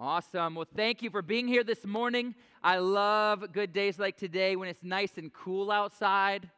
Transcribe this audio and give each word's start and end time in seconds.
Awesome. 0.00 0.54
Well, 0.54 0.68
thank 0.76 1.02
you 1.02 1.10
for 1.10 1.22
being 1.22 1.48
here 1.48 1.64
this 1.64 1.84
morning. 1.84 2.36
I 2.62 2.78
love 2.78 3.52
good 3.52 3.72
days 3.72 3.98
like 3.98 4.16
today 4.16 4.54
when 4.54 4.68
it's 4.68 4.84
nice 4.84 5.18
and 5.18 5.32
cool 5.32 5.72
outside. 5.72 6.48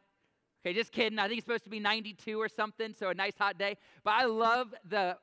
Okay, 0.63 0.75
just 0.75 0.91
kidding. 0.91 1.17
I 1.17 1.27
think 1.27 1.39
it's 1.39 1.45
supposed 1.47 1.63
to 1.63 1.71
be 1.71 1.79
92 1.79 2.39
or 2.39 2.47
something, 2.47 2.93
so 2.93 3.09
a 3.09 3.15
nice 3.15 3.33
hot 3.39 3.57
day. 3.57 3.77
But 4.03 4.11
I 4.11 4.25
love 4.25 4.75
the 4.87 5.17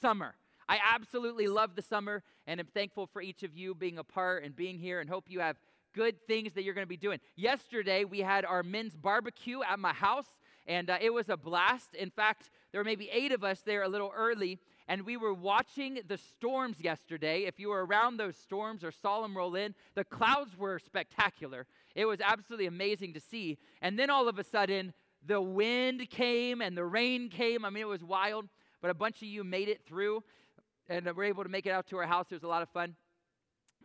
summer. 0.00 0.36
I 0.68 0.78
absolutely 0.94 1.48
love 1.48 1.74
the 1.74 1.82
summer, 1.82 2.22
and 2.46 2.60
I'm 2.60 2.68
thankful 2.68 3.08
for 3.08 3.20
each 3.20 3.42
of 3.42 3.56
you 3.56 3.74
being 3.74 3.98
a 3.98 4.04
part 4.04 4.44
and 4.44 4.54
being 4.54 4.78
here, 4.78 5.00
and 5.00 5.10
hope 5.10 5.24
you 5.26 5.40
have 5.40 5.56
good 5.96 6.14
things 6.28 6.52
that 6.52 6.62
you're 6.62 6.74
going 6.74 6.86
to 6.86 6.88
be 6.88 6.96
doing. 6.96 7.18
Yesterday, 7.34 8.04
we 8.04 8.20
had 8.20 8.44
our 8.44 8.62
men's 8.62 8.94
barbecue 8.94 9.62
at 9.68 9.80
my 9.80 9.92
house, 9.92 10.28
and 10.68 10.90
uh, 10.90 10.98
it 11.00 11.12
was 11.12 11.28
a 11.28 11.36
blast. 11.36 11.96
In 11.96 12.10
fact, 12.10 12.50
there 12.70 12.80
were 12.80 12.84
maybe 12.84 13.10
eight 13.10 13.32
of 13.32 13.42
us 13.42 13.62
there 13.62 13.82
a 13.82 13.88
little 13.88 14.12
early, 14.14 14.60
and 14.86 15.02
we 15.06 15.16
were 15.16 15.32
watching 15.32 16.00
the 16.06 16.18
storms 16.18 16.80
yesterday. 16.80 17.44
If 17.44 17.58
you 17.58 17.70
were 17.70 17.86
around 17.86 18.18
those 18.18 18.36
storms 18.36 18.84
or 18.84 18.92
saw 18.92 19.22
them 19.22 19.36
roll 19.36 19.54
in, 19.54 19.74
the 19.94 20.04
clouds 20.04 20.56
were 20.56 20.78
spectacular. 20.78 21.66
It 21.94 22.04
was 22.04 22.20
absolutely 22.20 22.66
amazing 22.66 23.14
to 23.14 23.20
see. 23.20 23.58
And 23.80 23.98
then 23.98 24.10
all 24.10 24.28
of 24.28 24.38
a 24.38 24.44
sudden, 24.44 24.92
the 25.26 25.40
wind 25.40 26.10
came 26.10 26.60
and 26.60 26.76
the 26.76 26.84
rain 26.84 27.28
came. 27.28 27.64
I 27.64 27.70
mean, 27.70 27.82
it 27.82 27.88
was 27.88 28.04
wild, 28.04 28.46
but 28.82 28.90
a 28.90 28.94
bunch 28.94 29.22
of 29.22 29.28
you 29.28 29.42
made 29.42 29.68
it 29.68 29.80
through 29.86 30.22
and 30.88 31.06
were 31.16 31.24
able 31.24 31.44
to 31.44 31.48
make 31.48 31.66
it 31.66 31.70
out 31.70 31.86
to 31.88 31.96
our 31.96 32.06
house. 32.06 32.26
It 32.30 32.34
was 32.34 32.42
a 32.42 32.48
lot 32.48 32.62
of 32.62 32.68
fun. 32.68 32.94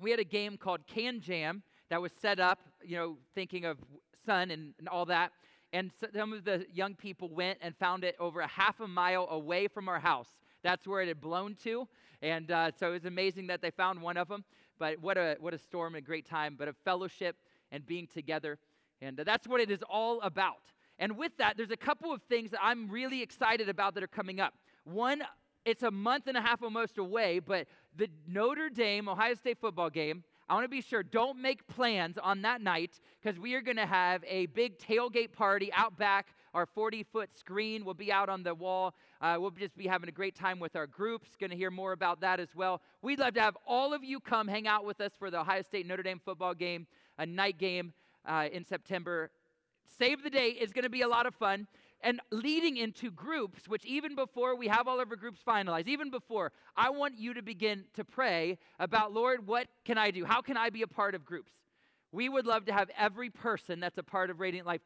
We 0.02 0.12
had 0.12 0.20
a 0.20 0.26
game 0.26 0.58
called 0.58 0.82
KanJam 0.88 1.62
that 1.90 2.02
was 2.02 2.12
set 2.22 2.40
up, 2.40 2.60
you 2.84 2.98
know, 2.98 3.18
thinking 3.36 3.66
of 3.66 3.78
sun 4.26 4.52
and, 4.52 4.74
and 4.80 4.88
all 4.90 5.06
that. 5.06 5.32
And 5.72 5.92
some 6.14 6.34
of 6.34 6.44
the 6.46 6.66
young 6.74 6.96
people 6.96 7.30
went 7.30 7.60
and 7.62 7.76
found 7.78 8.04
it 8.04 8.16
over 8.20 8.42
a 8.42 8.48
half 8.48 8.80
a 8.80 8.88
mile 8.88 9.28
away 9.30 9.68
from 9.68 9.88
our 9.88 10.00
house. 10.00 10.30
That's 10.64 10.88
where 10.88 11.02
it 11.02 11.08
had 11.08 11.22
blown 11.22 11.56
to. 11.64 11.88
And 12.22 12.52
uh, 12.52 12.72
so 12.78 12.90
it 12.90 12.94
was 12.94 13.06
amazing 13.06 13.48
that 13.48 13.62
they 13.62 13.72
found 13.72 14.02
one 14.02 14.18
of 14.18 14.28
them. 14.28 14.44
But 14.78 15.00
what 15.00 15.18
a, 15.18 15.38
what 15.40 15.54
a 15.54 15.58
storm, 15.58 15.96
a 15.96 16.02
great 16.02 16.26
time, 16.26 16.56
but 16.58 16.68
a 16.68 16.74
fellowship 16.74 17.36
and 17.72 17.86
being 17.86 18.08
together. 18.08 18.58
And 19.02 19.20
uh, 19.20 19.24
that's 19.24 19.48
what 19.48 19.62
it 19.62 19.72
is 19.72 19.80
all 19.90 20.22
about. 20.22 20.72
And 20.98 21.18
with 21.18 21.32
that, 21.38 21.56
there's 21.56 21.72
a 21.72 21.78
couple 21.78 22.12
of 22.14 22.22
things 22.24 22.52
that 22.52 22.60
I'm 22.62 22.90
really 22.90 23.22
excited 23.22 23.70
about 23.70 23.94
that 23.96 24.04
are 24.04 24.08
coming 24.08 24.40
up. 24.40 24.54
One, 24.84 25.24
it's 25.66 25.84
a 25.84 25.92
month 25.92 26.28
and 26.28 26.38
a 26.38 26.42
half 26.42 26.62
almost 26.62 26.98
away, 26.98 27.40
but 27.40 27.68
the 27.96 28.10
Notre 28.28 28.70
Dame 28.70 29.08
Ohio 29.08 29.34
State 29.34 29.60
football 29.60 29.90
game 29.90 30.24
I 30.50 30.56
want 30.56 30.66
to 30.66 30.70
be 30.70 30.82
sure, 30.82 31.04
don't 31.04 31.40
make 31.40 31.68
plans 31.68 32.18
on 32.18 32.42
that 32.42 32.60
night 32.60 33.00
because 33.22 33.40
we 33.40 33.54
are 33.54 33.62
going 33.62 33.78
to 33.78 33.86
have 33.86 34.24
a 34.28 34.48
big 34.48 34.80
tailgate 34.80 35.32
party 35.32 35.72
out 35.74 35.96
back. 35.96 36.34
Our 36.54 36.66
40 36.66 37.04
foot 37.04 37.30
screen 37.38 37.86
will 37.86 37.94
be 37.94 38.12
out 38.12 38.30
on 38.30 38.44
the 38.44 38.56
wall. 38.56 38.96
Uh, 39.22 39.38
we'll 39.40 39.52
just 39.52 39.78
be 39.78 39.88
having 39.88 40.10
a 40.10 40.12
great 40.12 40.36
time 40.36 40.60
with 40.60 40.76
our 40.76 40.88
groups. 40.88 41.30
Going 41.40 41.52
to 41.52 41.56
hear 41.56 41.72
more 41.72 41.92
about 41.92 42.22
that 42.22 42.40
as 42.40 42.56
well. 42.56 42.82
We'd 43.02 43.20
love 43.20 43.34
to 43.36 43.42
have 43.42 43.58
all 43.68 43.94
of 43.94 44.04
you 44.04 44.20
come 44.20 44.48
hang 44.48 44.68
out 44.68 44.86
with 44.86 45.02
us 45.02 45.12
for 45.18 45.30
the 45.30 45.40
Ohio 45.42 45.62
State 45.62 45.86
Notre 45.86 46.04
Dame 46.04 46.22
football 46.24 46.54
game, 46.54 46.88
a 47.18 47.26
night 47.26 47.58
game 47.58 47.94
uh, 48.26 48.48
in 48.52 48.66
September. 48.66 49.32
Save 49.98 50.24
the 50.24 50.30
date. 50.30 50.58
It's 50.60 50.74
going 50.74 50.84
to 50.84 50.90
be 50.90 51.02
a 51.02 51.08
lot 51.08 51.26
of 51.26 51.36
fun 51.36 51.68
and 52.02 52.22
leading 52.32 52.78
into 52.78 53.12
groups, 53.12 53.68
which 53.68 53.86
even 53.86 54.16
before 54.16 54.56
we 54.56 54.68
have 54.68 54.88
all 54.88 55.00
of 55.00 55.10
our 55.10 55.16
groups 55.16 55.42
finalized, 55.46 55.88
even 55.88 56.10
before, 56.10 56.52
I 56.76 56.90
want 56.90 57.18
you 57.18 57.34
to 57.34 57.42
begin 57.42 57.84
to 57.96 58.06
pray 58.06 58.58
about, 58.80 59.14
Lord, 59.14 59.46
what 59.46 59.68
can 59.86 59.98
I 59.98 60.12
do? 60.12 60.24
How 60.24 60.42
can 60.42 60.56
I 60.56 60.70
be 60.70 60.82
a 60.82 60.88
part 60.88 61.14
of 61.14 61.26
groups? 61.26 61.52
We 62.12 62.28
would 62.28 62.48
love 62.48 62.66
to 62.66 62.74
have 62.74 62.90
every 62.98 63.30
person 63.30 63.80
that's 63.80 63.98
a 63.98 64.04
part 64.04 64.30
of 64.30 64.40
Radiant 64.40 64.66
Life 64.66 64.82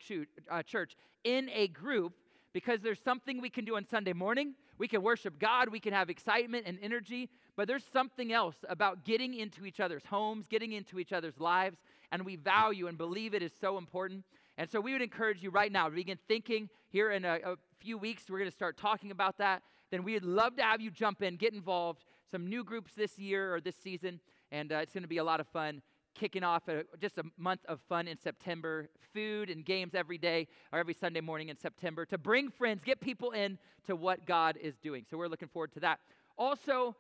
uh, 0.52 0.64
Church 0.64 0.96
in 1.24 1.50
a 1.54 1.70
group 1.70 2.14
because 2.52 2.82
there's 2.82 3.00
something 3.00 3.42
we 3.42 3.50
can 3.50 3.66
do 3.66 3.78
on 3.78 3.86
Sunday 3.86 4.14
morning. 4.14 4.54
We 4.78 4.88
can 4.88 5.02
worship 5.02 5.40
God, 5.40 5.70
we 5.70 5.80
can 5.80 5.94
have 5.94 6.10
excitement 6.10 6.66
and 6.68 6.78
energy, 6.82 7.30
but 7.56 7.68
there's 7.68 7.86
something 7.94 8.34
else 8.34 8.56
about 8.68 9.06
getting 9.06 9.36
into 9.36 9.66
each 9.66 9.80
other's 9.80 10.06
homes, 10.06 10.48
getting 10.48 10.74
into 10.74 11.00
each 11.00 11.14
other's 11.14 11.40
lives, 11.40 11.78
and 12.12 12.26
we 12.26 12.36
value 12.36 12.88
and 12.88 12.98
believe 12.98 13.34
it 13.34 13.42
is 13.42 13.52
so 13.60 13.78
important. 13.78 14.26
And 14.58 14.70
so 14.70 14.82
we 14.82 14.94
would 14.94 15.02
encourage 15.02 15.42
you 15.42 15.50
right 15.50 15.72
now 15.72 15.90
to 15.90 15.96
begin 15.96 16.20
thinking 16.28 16.70
here 16.90 17.12
in 17.12 17.26
a, 17.26 17.40
a 17.44 17.56
few 17.80 17.98
weeks. 17.98 18.24
We're 18.30 18.40
going 18.40 18.50
to 18.50 18.56
start 18.56 18.78
talking 18.78 19.12
about 19.12 19.38
that. 19.38 19.64
Then 19.92 20.04
we'd 20.04 20.24
love 20.24 20.56
to 20.58 20.64
have 20.64 20.82
you 20.82 20.92
jump 20.92 21.22
in, 21.22 21.38
get 21.38 21.54
involved. 21.54 22.04
Some 22.30 22.48
new 22.48 22.64
groups 22.64 22.94
this 22.94 23.18
year 23.20 23.54
or 23.54 23.62
this 23.62 23.76
season, 23.76 24.20
and 24.52 24.72
uh, 24.72 24.78
it's 24.78 24.94
going 24.94 25.04
to 25.04 25.08
be 25.10 25.18
a 25.18 25.24
lot 25.24 25.40
of 25.40 25.48
fun. 25.48 25.82
Kicking 26.16 26.44
off 26.44 26.68
a, 26.68 26.84
just 27.02 27.18
a 27.18 27.24
month 27.38 27.62
of 27.68 27.80
fun 27.90 28.08
in 28.08 28.18
September, 28.20 28.90
food 29.14 29.50
and 29.50 29.66
games 29.66 29.96
every 29.96 30.18
day 30.18 30.48
or 30.72 30.80
every 30.80 30.94
Sunday 30.94 31.22
morning 31.22 31.50
in 31.50 31.58
September 31.58 32.06
to 32.06 32.18
bring 32.18 32.50
friends, 32.50 32.84
get 32.84 33.00
people 33.00 33.32
in 33.32 33.58
to 33.86 33.96
what 33.96 34.26
God 34.26 34.58
is 34.62 34.78
doing. 34.78 35.06
So 35.10 35.18
we're 35.18 35.28
looking 35.28 35.48
forward 35.48 35.74
to 35.74 35.80
that. 35.82 36.00
Also, 36.38 36.96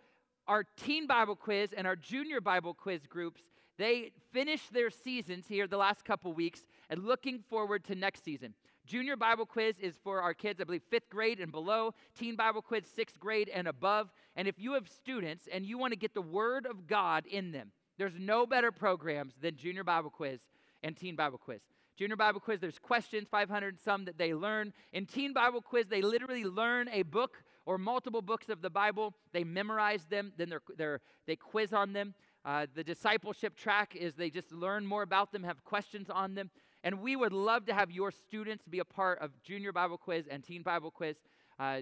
our 0.47 0.63
teen 0.77 1.07
Bible 1.07 1.35
quiz 1.35 1.73
and 1.73 1.87
our 1.87 1.95
junior 1.95 2.41
Bible 2.41 2.73
quiz 2.73 3.05
groups 3.07 3.41
they 3.77 4.11
finished 4.31 4.71
their 4.71 4.89
seasons 4.89 5.47
here 5.47 5.67
the 5.67 5.77
last 5.77 6.05
couple 6.05 6.33
weeks 6.33 6.65
and 6.89 7.03
looking 7.03 7.39
forward 7.49 7.83
to 7.85 7.95
next 7.95 8.23
season. 8.23 8.53
Junior 8.85 9.15
Bible 9.15 9.45
quiz 9.45 9.79
is 9.79 9.95
for 10.03 10.21
our 10.21 10.33
kids, 10.33 10.59
I 10.59 10.65
believe, 10.65 10.83
fifth 10.89 11.09
grade 11.09 11.39
and 11.39 11.51
below. 11.51 11.93
Teen 12.17 12.35
Bible 12.35 12.61
quiz, 12.61 12.83
sixth 12.85 13.19
grade 13.19 13.49
and 13.49 13.67
above. 13.67 14.11
And 14.35 14.47
if 14.47 14.59
you 14.59 14.73
have 14.73 14.87
students 14.89 15.47
and 15.51 15.65
you 15.65 15.77
want 15.77 15.93
to 15.93 15.99
get 15.99 16.13
the 16.13 16.21
Word 16.21 16.65
of 16.65 16.85
God 16.85 17.25
in 17.25 17.51
them, 17.51 17.71
there's 17.97 18.13
no 18.17 18.45
better 18.45 18.71
programs 18.71 19.33
than 19.41 19.55
Junior 19.55 19.83
Bible 19.83 20.09
quiz 20.09 20.39
and 20.81 20.95
Teen 20.95 21.15
Bible 21.15 21.37
quiz. 21.37 21.61
Junior 21.95 22.15
Bible 22.15 22.39
quiz, 22.39 22.59
there's 22.59 22.79
questions, 22.79 23.27
500 23.29 23.79
some 23.79 24.05
that 24.05 24.17
they 24.17 24.33
learn. 24.33 24.73
In 24.93 25.05
Teen 25.05 25.31
Bible 25.31 25.61
quiz, 25.61 25.87
they 25.87 26.01
literally 26.01 26.43
learn 26.43 26.89
a 26.89 27.03
book 27.03 27.43
or 27.65 27.77
multiple 27.77 28.21
books 28.21 28.49
of 28.49 28.61
the 28.61 28.69
Bible. 28.69 29.13
They 29.31 29.43
memorize 29.43 30.05
them, 30.05 30.33
then 30.37 30.49
they're, 30.49 30.61
they're, 30.75 31.01
they 31.27 31.35
quiz 31.35 31.71
on 31.71 31.93
them. 31.93 32.15
Uh, 32.43 32.65
the 32.75 32.83
discipleship 32.83 33.55
track 33.55 33.95
is 33.95 34.15
they 34.15 34.29
just 34.29 34.51
learn 34.51 34.85
more 34.85 35.03
about 35.03 35.31
them, 35.31 35.43
have 35.43 35.63
questions 35.63 36.09
on 36.09 36.33
them. 36.35 36.49
And 36.83 36.99
we 36.99 37.15
would 37.15 37.31
love 37.31 37.65
to 37.67 37.73
have 37.73 37.91
your 37.91 38.11
students 38.11 38.65
be 38.67 38.79
a 38.79 38.85
part 38.85 39.19
of 39.19 39.31
Junior 39.43 39.71
Bible 39.71 39.97
Quiz 39.97 40.27
and 40.27 40.43
Teen 40.43 40.63
Bible 40.63 40.91
Quiz. 40.91 41.15
Uh, 41.57 41.81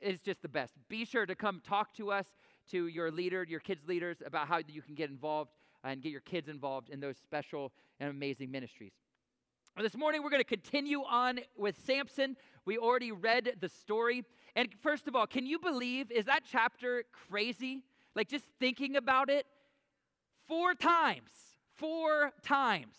it's 0.00 0.20
just 0.20 0.42
the 0.42 0.48
best. 0.48 0.72
Be 0.88 1.04
sure 1.04 1.26
to 1.26 1.36
come 1.36 1.60
talk 1.64 1.94
to 1.94 2.10
us, 2.10 2.26
to 2.70 2.86
your 2.86 3.10
leader, 3.10 3.44
your 3.48 3.60
kids' 3.60 3.86
leaders, 3.86 4.22
about 4.24 4.48
how 4.48 4.60
you 4.66 4.82
can 4.82 4.94
get 4.94 5.10
involved 5.10 5.50
and 5.84 6.02
get 6.02 6.12
your 6.12 6.20
kids 6.20 6.48
involved 6.48 6.90
in 6.90 7.00
those 7.00 7.16
special 7.18 7.72
and 8.00 8.10
amazing 8.10 8.50
ministries. 8.50 8.92
This 9.80 9.96
morning, 9.96 10.22
we're 10.22 10.30
going 10.30 10.42
to 10.42 10.44
continue 10.44 11.02
on 11.02 11.40
with 11.56 11.76
Samson. 11.86 12.36
We 12.66 12.76
already 12.76 13.10
read 13.10 13.56
the 13.60 13.68
story. 13.68 14.22
And 14.54 14.68
first 14.82 15.08
of 15.08 15.16
all, 15.16 15.26
can 15.26 15.46
you 15.46 15.58
believe, 15.58 16.10
is 16.10 16.26
that 16.26 16.42
chapter 16.50 17.04
crazy? 17.28 17.84
Like 18.14 18.28
just 18.28 18.44
thinking 18.60 18.96
about 18.96 19.30
it, 19.30 19.46
four 20.46 20.74
times, 20.74 21.30
four 21.74 22.32
times, 22.42 22.96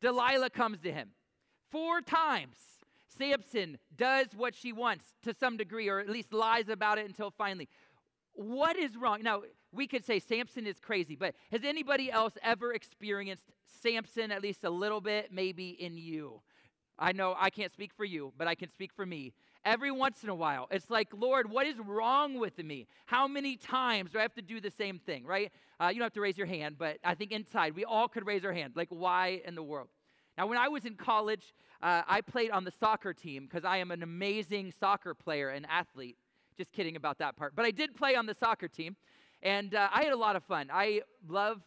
Delilah 0.00 0.50
comes 0.50 0.80
to 0.80 0.92
him. 0.92 1.10
Four 1.70 2.00
times, 2.00 2.56
Samson 3.18 3.78
does 3.94 4.28
what 4.34 4.54
she 4.54 4.72
wants 4.72 5.04
to 5.22 5.34
some 5.34 5.56
degree, 5.58 5.88
or 5.88 6.00
at 6.00 6.08
least 6.08 6.32
lies 6.32 6.68
about 6.68 6.98
it 6.98 7.06
until 7.06 7.30
finally. 7.30 7.68
What 8.36 8.76
is 8.76 8.96
wrong? 8.96 9.22
Now, 9.22 9.42
we 9.72 9.86
could 9.86 10.04
say 10.04 10.18
Samson 10.18 10.66
is 10.66 10.78
crazy, 10.78 11.16
but 11.16 11.34
has 11.50 11.64
anybody 11.64 12.10
else 12.10 12.34
ever 12.42 12.74
experienced 12.74 13.44
Samson 13.82 14.30
at 14.30 14.42
least 14.42 14.62
a 14.62 14.70
little 14.70 15.00
bit, 15.00 15.32
maybe 15.32 15.70
in 15.70 15.96
you? 15.96 16.42
I 16.98 17.12
know 17.12 17.34
I 17.38 17.48
can't 17.48 17.72
speak 17.72 17.92
for 17.94 18.04
you, 18.04 18.32
but 18.36 18.46
I 18.46 18.54
can 18.54 18.70
speak 18.70 18.92
for 18.92 19.06
me 19.06 19.32
every 19.64 19.90
once 19.90 20.22
in 20.22 20.28
a 20.28 20.34
while. 20.34 20.68
It's 20.70 20.90
like, 20.90 21.08
Lord, 21.14 21.50
what 21.50 21.66
is 21.66 21.78
wrong 21.78 22.38
with 22.38 22.62
me? 22.62 22.86
How 23.06 23.26
many 23.26 23.56
times 23.56 24.12
do 24.12 24.18
I 24.18 24.22
have 24.22 24.34
to 24.34 24.42
do 24.42 24.60
the 24.60 24.70
same 24.70 24.98
thing, 24.98 25.24
right? 25.24 25.50
Uh, 25.80 25.88
you 25.88 25.94
don't 25.94 26.04
have 26.06 26.12
to 26.14 26.20
raise 26.20 26.38
your 26.38 26.46
hand, 26.46 26.76
but 26.78 26.98
I 27.04 27.14
think 27.14 27.32
inside 27.32 27.74
we 27.74 27.84
all 27.84 28.08
could 28.08 28.26
raise 28.26 28.44
our 28.44 28.52
hand. 28.52 28.74
Like, 28.76 28.88
why 28.90 29.40
in 29.46 29.54
the 29.54 29.62
world? 29.62 29.88
Now, 30.36 30.46
when 30.46 30.58
I 30.58 30.68
was 30.68 30.84
in 30.84 30.94
college, 30.94 31.54
uh, 31.82 32.02
I 32.06 32.20
played 32.20 32.50
on 32.50 32.64
the 32.64 32.70
soccer 32.70 33.14
team 33.14 33.44
because 33.44 33.64
I 33.64 33.78
am 33.78 33.90
an 33.90 34.02
amazing 34.02 34.72
soccer 34.78 35.14
player 35.14 35.48
and 35.48 35.66
athlete. 35.68 36.16
Just 36.56 36.72
kidding 36.72 36.96
about 36.96 37.18
that 37.18 37.36
part. 37.36 37.54
But 37.54 37.64
I 37.64 37.70
did 37.70 37.94
play 37.94 38.14
on 38.14 38.26
the 38.26 38.34
soccer 38.34 38.68
team, 38.68 38.96
and 39.42 39.74
uh, 39.74 39.88
I 39.92 40.04
had 40.04 40.12
a 40.12 40.16
lot 40.16 40.36
of 40.36 40.44
fun. 40.44 40.70
I 40.72 41.02
love 41.28 41.60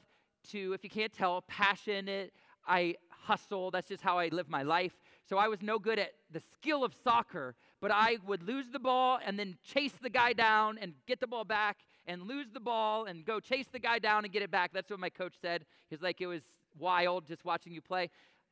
to, 0.51 0.73
if 0.73 0.83
you 0.83 0.89
can't 0.89 1.13
tell, 1.13 1.41
passionate. 1.43 2.33
I 2.67 2.95
hustle. 3.09 3.71
That's 3.71 3.87
just 3.87 4.01
how 4.01 4.17
I 4.17 4.29
live 4.29 4.49
my 4.49 4.63
life. 4.63 4.93
So 5.27 5.37
I 5.37 5.47
was 5.47 5.61
no 5.61 5.77
good 5.77 5.99
at 5.99 6.13
the 6.31 6.39
skill 6.39 6.83
of 6.83 6.93
soccer, 7.03 7.55
but 7.81 7.91
I 7.91 8.17
would 8.25 8.41
lose 8.41 8.65
the 8.71 8.79
ball 8.79 9.19
and 9.23 9.37
then 9.37 9.57
chase 9.63 9.93
the 10.01 10.09
guy 10.09 10.33
down 10.33 10.79
and 10.79 10.93
get 11.07 11.19
the 11.19 11.27
ball 11.27 11.43
back 11.45 11.77
and 12.07 12.23
lose 12.23 12.47
the 12.51 12.59
ball 12.59 13.05
and 13.05 13.23
go 13.23 13.39
chase 13.39 13.67
the 13.71 13.79
guy 13.79 13.99
down 13.99 14.23
and 14.23 14.33
get 14.33 14.41
it 14.41 14.49
back. 14.49 14.71
That's 14.73 14.89
what 14.89 14.99
my 14.99 15.09
coach 15.09 15.35
said. 15.39 15.65
He's 15.89 16.01
like, 16.01 16.21
it 16.21 16.27
was 16.27 16.41
wild 16.77 17.27
just 17.27 17.45
watching 17.45 17.73
you 17.73 17.81
play. 17.81 18.09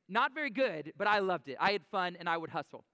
Not 0.08 0.34
very 0.34 0.52
good, 0.52 0.94
but 0.98 1.08
I 1.08 1.20
loved 1.20 1.50
it. 1.50 1.58
I 1.60 1.72
had 1.72 1.84
fun 1.92 2.16
and 2.20 2.30
I 2.30 2.38
would 2.38 2.52
hustle. 2.52 2.86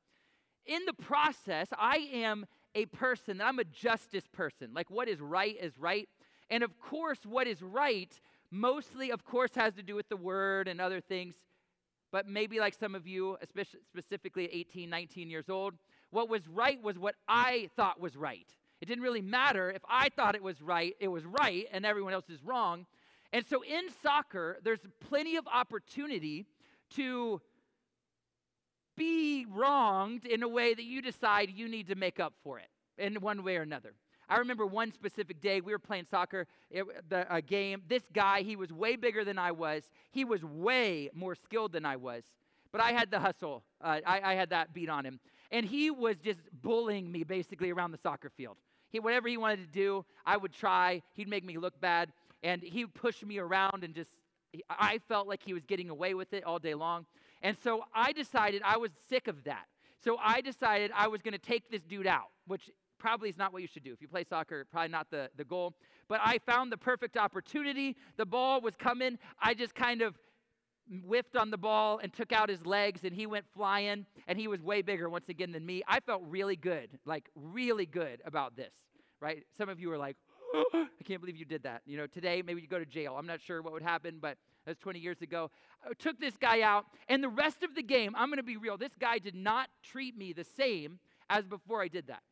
In 0.66 0.86
the 0.86 0.94
process, 0.94 1.68
I 1.78 2.10
am 2.14 2.46
a 2.76 2.86
person 2.88 3.38
that 3.38 3.48
I'm 3.48 3.60
a 3.60 3.64
justice 3.64 4.28
person. 4.32 4.70
Like, 4.74 4.90
what 4.90 5.08
is 5.08 5.20
right 5.20 5.56
is 5.60 5.78
right. 5.78 6.08
And 6.50 6.64
of 6.64 6.80
course, 6.80 7.20
what 7.26 7.48
is 7.48 7.62
right 7.62 8.12
mostly, 8.52 9.12
of 9.12 9.26
course, 9.26 9.52
has 9.56 9.74
to 9.74 9.84
do 9.84 9.96
with 9.96 10.08
the 10.10 10.18
word 10.18 10.68
and 10.68 10.80
other 10.80 11.02
things. 11.02 11.36
But 12.12 12.28
maybe 12.28 12.60
like 12.60 12.76
some 12.76 12.94
of 12.94 13.08
you, 13.08 13.38
especially 13.42 13.80
specifically 13.88 14.48
18, 14.52 14.90
19 14.90 15.30
years 15.30 15.50
old, 15.50 15.74
what 16.12 16.30
was 16.30 16.48
right 16.48 16.82
was 16.82 17.00
what 17.00 17.16
I 17.28 17.70
thought 17.76 18.00
was 18.00 18.16
right. 18.16 18.46
It 18.82 18.86
didn't 18.86 19.04
really 19.04 19.22
matter 19.22 19.72
if 19.72 19.82
I 19.90 20.10
thought 20.10 20.36
it 20.36 20.44
was 20.44 20.62
right, 20.62 20.96
it 21.00 21.08
was 21.08 21.26
right, 21.26 21.66
and 21.72 21.86
everyone 21.86 22.14
else 22.14 22.30
is 22.30 22.44
wrong. 22.44 22.86
And 23.32 23.44
so 23.48 23.64
in 23.64 23.86
soccer, 24.04 24.60
there's 24.64 24.82
plenty 25.00 25.38
of 25.38 25.48
opportunity 25.48 26.46
to 26.96 27.42
be 28.96 29.46
wronged 29.50 30.26
in 30.26 30.44
a 30.44 30.48
way 30.48 30.74
that 30.74 30.84
you 30.84 31.02
decide 31.02 31.50
you 31.54 31.68
need 31.68 31.88
to 31.88 31.96
make 31.96 32.20
up 32.20 32.34
for 32.44 32.60
it 32.60 32.68
in 32.98 33.16
one 33.16 33.44
way 33.44 33.58
or 33.58 33.62
another. 33.62 33.94
I 34.30 34.38
remember 34.38 34.66
one 34.66 34.92
specific 34.92 35.42
day 35.42 35.62
we 35.62 35.72
were 35.74 35.80
playing 35.80 36.06
soccer, 36.10 36.48
it, 36.72 36.86
the, 37.10 37.28
a 37.34 37.42
game. 37.42 37.82
This 37.88 38.04
guy, 38.14 38.42
he 38.42 38.56
was 38.56 38.72
way 38.72 38.96
bigger 38.96 39.24
than 39.24 39.38
I 39.38 39.52
was. 39.52 39.84
He 40.12 40.26
was 40.26 40.44
way 40.44 41.10
more 41.14 41.36
skilled 41.36 41.74
than 41.74 41.86
I 41.86 41.98
was. 41.98 42.24
But 42.72 42.82
I 42.82 42.92
had 42.92 43.12
the 43.12 43.20
hustle. 43.20 43.64
Uh, 43.82 44.00
I, 44.06 44.22
I 44.32 44.34
had 44.34 44.50
that 44.50 44.74
beat 44.74 44.90
on 44.90 45.06
him. 45.06 45.20
And 45.52 45.66
he 45.66 45.92
was 45.92 46.18
just 46.18 46.40
bullying 46.62 47.12
me 47.12 47.24
basically 47.24 47.70
around 47.70 47.92
the 47.92 48.00
soccer 48.00 48.32
field. 48.36 48.58
He, 48.90 49.00
whatever 49.00 49.28
he 49.28 49.38
wanted 49.38 49.58
to 49.58 49.72
do, 49.72 50.06
I 50.26 50.38
would 50.38 50.54
try. 50.54 51.02
He'd 51.14 51.28
make 51.28 51.44
me 51.44 51.58
look 51.58 51.80
bad. 51.80 52.12
And 52.42 52.62
he 52.64 52.86
would 52.86 52.94
push 52.94 53.22
me 53.24 53.38
around 53.38 53.84
and 53.84 53.94
just, 53.94 54.10
I 54.70 55.00
felt 55.08 55.28
like 55.28 55.44
he 55.44 55.54
was 55.54 55.64
getting 55.66 55.90
away 55.90 56.14
with 56.14 56.34
it 56.34 56.44
all 56.44 56.60
day 56.60 56.74
long. 56.74 57.06
And 57.44 57.58
so 57.62 57.84
I 57.94 58.14
decided 58.14 58.62
I 58.66 58.78
was 58.78 58.92
sick 59.10 59.28
of 59.28 59.44
that. 59.44 59.66
So 60.04 60.18
I 60.22 60.42
decided 60.42 60.92
I 60.96 61.08
was 61.08 61.22
going 61.22 61.34
to 61.34 61.38
take 61.38 61.70
this 61.70 61.84
dude 61.84 62.08
out, 62.08 62.30
which 62.48 62.72
probably 62.98 63.30
is 63.30 63.38
not 63.38 63.52
what 63.54 63.62
you 63.62 63.68
should 63.68 63.84
do. 63.84 63.92
If 63.92 64.02
you 64.02 64.08
play 64.08 64.24
soccer, 64.24 64.66
probably 64.72 64.90
not 64.90 65.12
the, 65.12 65.30
the 65.38 65.44
goal. 65.44 65.74
But 66.08 66.22
I 66.24 66.40
found 66.46 66.72
the 66.72 66.78
perfect 66.78 67.18
opportunity. 67.18 67.96
The 68.18 68.26
ball 68.26 68.62
was 68.62 68.76
coming. 68.78 69.20
I 69.42 69.54
just 69.54 69.76
kind 69.76 70.02
of 70.02 70.16
whiffed 71.06 71.36
on 71.36 71.52
the 71.52 71.58
ball 71.58 72.00
and 72.02 72.14
took 72.14 72.32
out 72.32 72.50
his 72.50 72.66
legs, 72.66 73.02
and 73.04 73.14
he 73.14 73.26
went 73.26 73.46
flying, 73.54 74.06
and 74.28 74.38
he 74.40 74.48
was 74.48 74.62
way 74.62 74.82
bigger 74.82 75.10
once 75.10 75.30
again 75.30 75.52
than 75.52 75.66
me. 75.66 75.84
I 75.88 76.00
felt 76.00 76.22
really 76.26 76.56
good, 76.56 76.90
like 77.06 77.30
really 77.36 77.86
good 77.86 78.22
about 78.26 78.56
this, 78.56 78.72
right? 79.22 79.44
Some 79.58 79.70
of 79.70 79.80
you 79.80 79.92
are 79.92 79.98
like, 79.98 80.18
I 80.74 80.88
can't 81.06 81.22
believe 81.22 81.38
you 81.38 81.46
did 81.46 81.64
that. 81.64 81.82
You 81.86 81.98
know, 81.98 82.08
today 82.08 82.42
maybe 82.46 82.62
you 82.62 82.68
go 82.68 82.80
to 82.80 82.86
jail. 82.86 83.16
I'm 83.18 83.28
not 83.28 83.42
sure 83.42 83.62
what 83.62 83.74
would 83.74 83.84
happen, 83.84 84.20
but 84.22 84.38
that's 84.66 84.80
20 84.80 85.00
years 85.00 85.22
ago. 85.22 85.52
I 85.86 85.94
took 85.94 86.20
this 86.20 86.38
guy 86.38 86.62
out, 86.62 86.86
and 87.10 87.24
the 87.24 87.30
rest 87.30 87.64
of 87.64 87.76
the 87.76 87.84
game, 87.84 88.14
I'm 88.16 88.30
going 88.30 88.38
to 88.38 88.44
be 88.44 88.58
real, 88.58 88.78
this 88.78 88.96
guy 89.00 89.20
did 89.20 89.36
not 89.36 89.70
treat 89.84 90.18
me 90.18 90.34
the 90.34 90.44
same 90.44 91.00
as 91.30 91.46
before 91.46 91.82
I 91.82 91.88
did 91.88 92.08
that. 92.08 92.24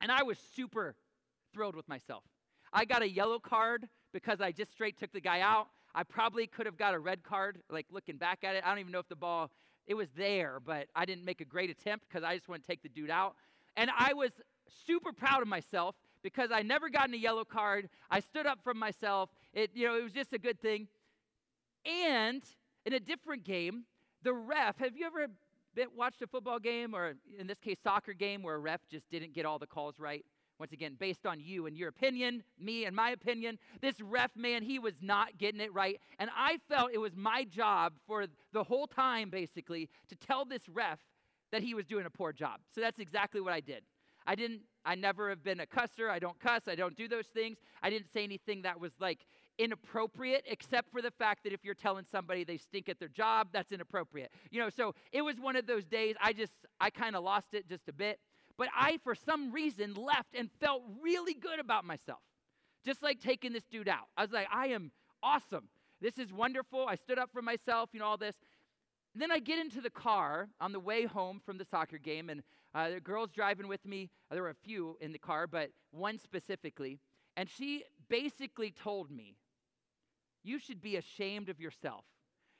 And 0.00 0.12
I 0.12 0.22
was 0.22 0.38
super 0.54 0.94
thrilled 1.52 1.76
with 1.76 1.88
myself. 1.88 2.24
I 2.72 2.84
got 2.84 3.02
a 3.02 3.08
yellow 3.08 3.38
card 3.38 3.88
because 4.12 4.40
I 4.40 4.52
just 4.52 4.72
straight 4.72 4.98
took 4.98 5.12
the 5.12 5.20
guy 5.20 5.40
out. 5.40 5.68
I 5.94 6.02
probably 6.02 6.46
could 6.46 6.66
have 6.66 6.76
got 6.76 6.92
a 6.92 6.98
red 6.98 7.22
card, 7.22 7.58
like 7.70 7.86
looking 7.90 8.16
back 8.16 8.40
at 8.44 8.54
it. 8.54 8.62
I 8.64 8.68
don't 8.68 8.80
even 8.80 8.92
know 8.92 8.98
if 8.98 9.08
the 9.08 9.16
ball, 9.16 9.50
it 9.86 9.94
was 9.94 10.08
there, 10.16 10.60
but 10.64 10.88
I 10.94 11.06
didn't 11.06 11.24
make 11.24 11.40
a 11.40 11.44
great 11.44 11.70
attempt 11.70 12.06
because 12.08 12.22
I 12.22 12.36
just 12.36 12.48
want 12.48 12.62
to 12.62 12.66
take 12.66 12.82
the 12.82 12.90
dude 12.90 13.10
out. 13.10 13.36
And 13.78 13.90
I 13.96 14.12
was 14.12 14.30
super 14.86 15.12
proud 15.12 15.40
of 15.40 15.48
myself 15.48 15.94
because 16.22 16.50
I 16.52 16.62
never 16.62 16.90
gotten 16.90 17.14
a 17.14 17.18
yellow 17.18 17.44
card. 17.44 17.88
I 18.10 18.20
stood 18.20 18.46
up 18.46 18.58
for 18.62 18.74
myself. 18.74 19.30
It, 19.54 19.70
you 19.74 19.86
know, 19.86 19.96
it 19.96 20.02
was 20.02 20.12
just 20.12 20.32
a 20.32 20.38
good 20.38 20.60
thing. 20.60 20.88
And 21.86 22.42
in 22.84 22.92
a 22.92 23.00
different 23.00 23.44
game, 23.44 23.84
the 24.22 24.32
ref, 24.34 24.78
have 24.78 24.96
you 24.96 25.06
ever 25.06 25.28
been, 25.74 25.88
watched 25.96 26.22
a 26.22 26.26
football 26.26 26.58
game 26.58 26.94
or 26.94 27.14
in 27.38 27.46
this 27.46 27.58
case 27.58 27.78
soccer 27.82 28.12
game 28.12 28.42
where 28.42 28.56
a 28.56 28.58
ref 28.58 28.80
just 28.90 29.08
didn't 29.10 29.34
get 29.34 29.46
all 29.46 29.58
the 29.58 29.66
calls 29.66 30.00
right? 30.00 30.24
Once 30.58 30.72
again, 30.72 30.96
based 30.98 31.26
on 31.26 31.38
you 31.38 31.66
and 31.66 31.76
your 31.76 31.88
opinion, 31.88 32.42
me 32.58 32.86
and 32.86 32.96
my 32.96 33.10
opinion, 33.10 33.58
this 33.82 34.00
ref 34.00 34.30
man, 34.34 34.62
he 34.62 34.78
was 34.78 34.94
not 35.02 35.36
getting 35.36 35.60
it 35.60 35.72
right. 35.74 36.00
And 36.18 36.30
I 36.34 36.58
felt 36.68 36.92
it 36.94 36.98
was 36.98 37.14
my 37.14 37.44
job 37.44 37.92
for 38.06 38.24
the 38.52 38.64
whole 38.64 38.86
time, 38.86 39.28
basically, 39.28 39.90
to 40.08 40.16
tell 40.16 40.46
this 40.46 40.66
ref 40.68 40.98
that 41.52 41.62
he 41.62 41.74
was 41.74 41.84
doing 41.84 42.06
a 42.06 42.10
poor 42.10 42.32
job. 42.32 42.60
So 42.74 42.80
that's 42.80 42.98
exactly 42.98 43.40
what 43.42 43.52
I 43.52 43.60
did. 43.60 43.82
I 44.26 44.34
didn't, 44.34 44.62
I 44.84 44.94
never 44.94 45.28
have 45.28 45.42
been 45.44 45.60
a 45.60 45.66
cusser. 45.66 46.10
I 46.10 46.18
don't 46.18 46.38
cuss. 46.40 46.62
I 46.66 46.74
don't 46.74 46.96
do 46.96 47.06
those 47.06 47.26
things. 47.26 47.58
I 47.82 47.90
didn't 47.90 48.10
say 48.12 48.24
anything 48.24 48.62
that 48.62 48.80
was 48.80 48.92
like 48.98 49.20
inappropriate, 49.58 50.44
except 50.46 50.90
for 50.92 51.00
the 51.00 51.10
fact 51.10 51.44
that 51.44 51.52
if 51.52 51.64
you're 51.64 51.74
telling 51.74 52.04
somebody 52.10 52.44
they 52.44 52.56
stink 52.56 52.88
at 52.88 52.98
their 52.98 53.08
job, 53.08 53.48
that's 53.52 53.72
inappropriate. 53.72 54.30
You 54.50 54.60
know, 54.60 54.70
so 54.70 54.94
it 55.12 55.22
was 55.22 55.40
one 55.40 55.56
of 55.56 55.66
those 55.66 55.84
days 55.84 56.14
I 56.20 56.32
just, 56.32 56.52
I 56.80 56.90
kind 56.90 57.16
of 57.16 57.24
lost 57.24 57.48
it 57.52 57.68
just 57.68 57.88
a 57.88 57.92
bit. 57.92 58.18
But 58.58 58.68
I, 58.74 58.98
for 59.04 59.14
some 59.14 59.52
reason, 59.52 59.94
left 59.94 60.34
and 60.34 60.50
felt 60.60 60.82
really 61.02 61.34
good 61.34 61.60
about 61.60 61.84
myself. 61.84 62.20
Just 62.84 63.02
like 63.02 63.20
taking 63.20 63.52
this 63.52 63.64
dude 63.64 63.88
out. 63.88 64.06
I 64.16 64.22
was 64.22 64.32
like, 64.32 64.48
I 64.52 64.68
am 64.68 64.92
awesome. 65.22 65.68
This 66.00 66.18
is 66.18 66.32
wonderful. 66.32 66.86
I 66.86 66.94
stood 66.94 67.18
up 67.18 67.30
for 67.32 67.42
myself, 67.42 67.90
you 67.92 68.00
know, 68.00 68.06
all 68.06 68.16
this. 68.16 68.36
And 69.14 69.22
then 69.22 69.30
I 69.30 69.38
get 69.38 69.58
into 69.58 69.80
the 69.80 69.90
car 69.90 70.48
on 70.60 70.72
the 70.72 70.80
way 70.80 71.04
home 71.04 71.40
from 71.44 71.58
the 71.58 71.64
soccer 71.64 71.98
game, 71.98 72.28
and 72.28 72.42
uh, 72.74 72.90
the 72.90 73.00
girl's 73.00 73.30
driving 73.30 73.66
with 73.66 73.84
me. 73.86 74.10
There 74.30 74.42
were 74.42 74.50
a 74.50 74.54
few 74.54 74.98
in 75.00 75.12
the 75.12 75.18
car, 75.18 75.46
but 75.46 75.70
one 75.90 76.18
specifically. 76.18 76.98
And 77.36 77.48
she 77.48 77.84
basically 78.08 78.70
told 78.70 79.10
me, 79.10 79.36
you 80.46 80.58
should 80.58 80.80
be 80.80 80.96
ashamed 80.96 81.48
of 81.48 81.60
yourself. 81.60 82.04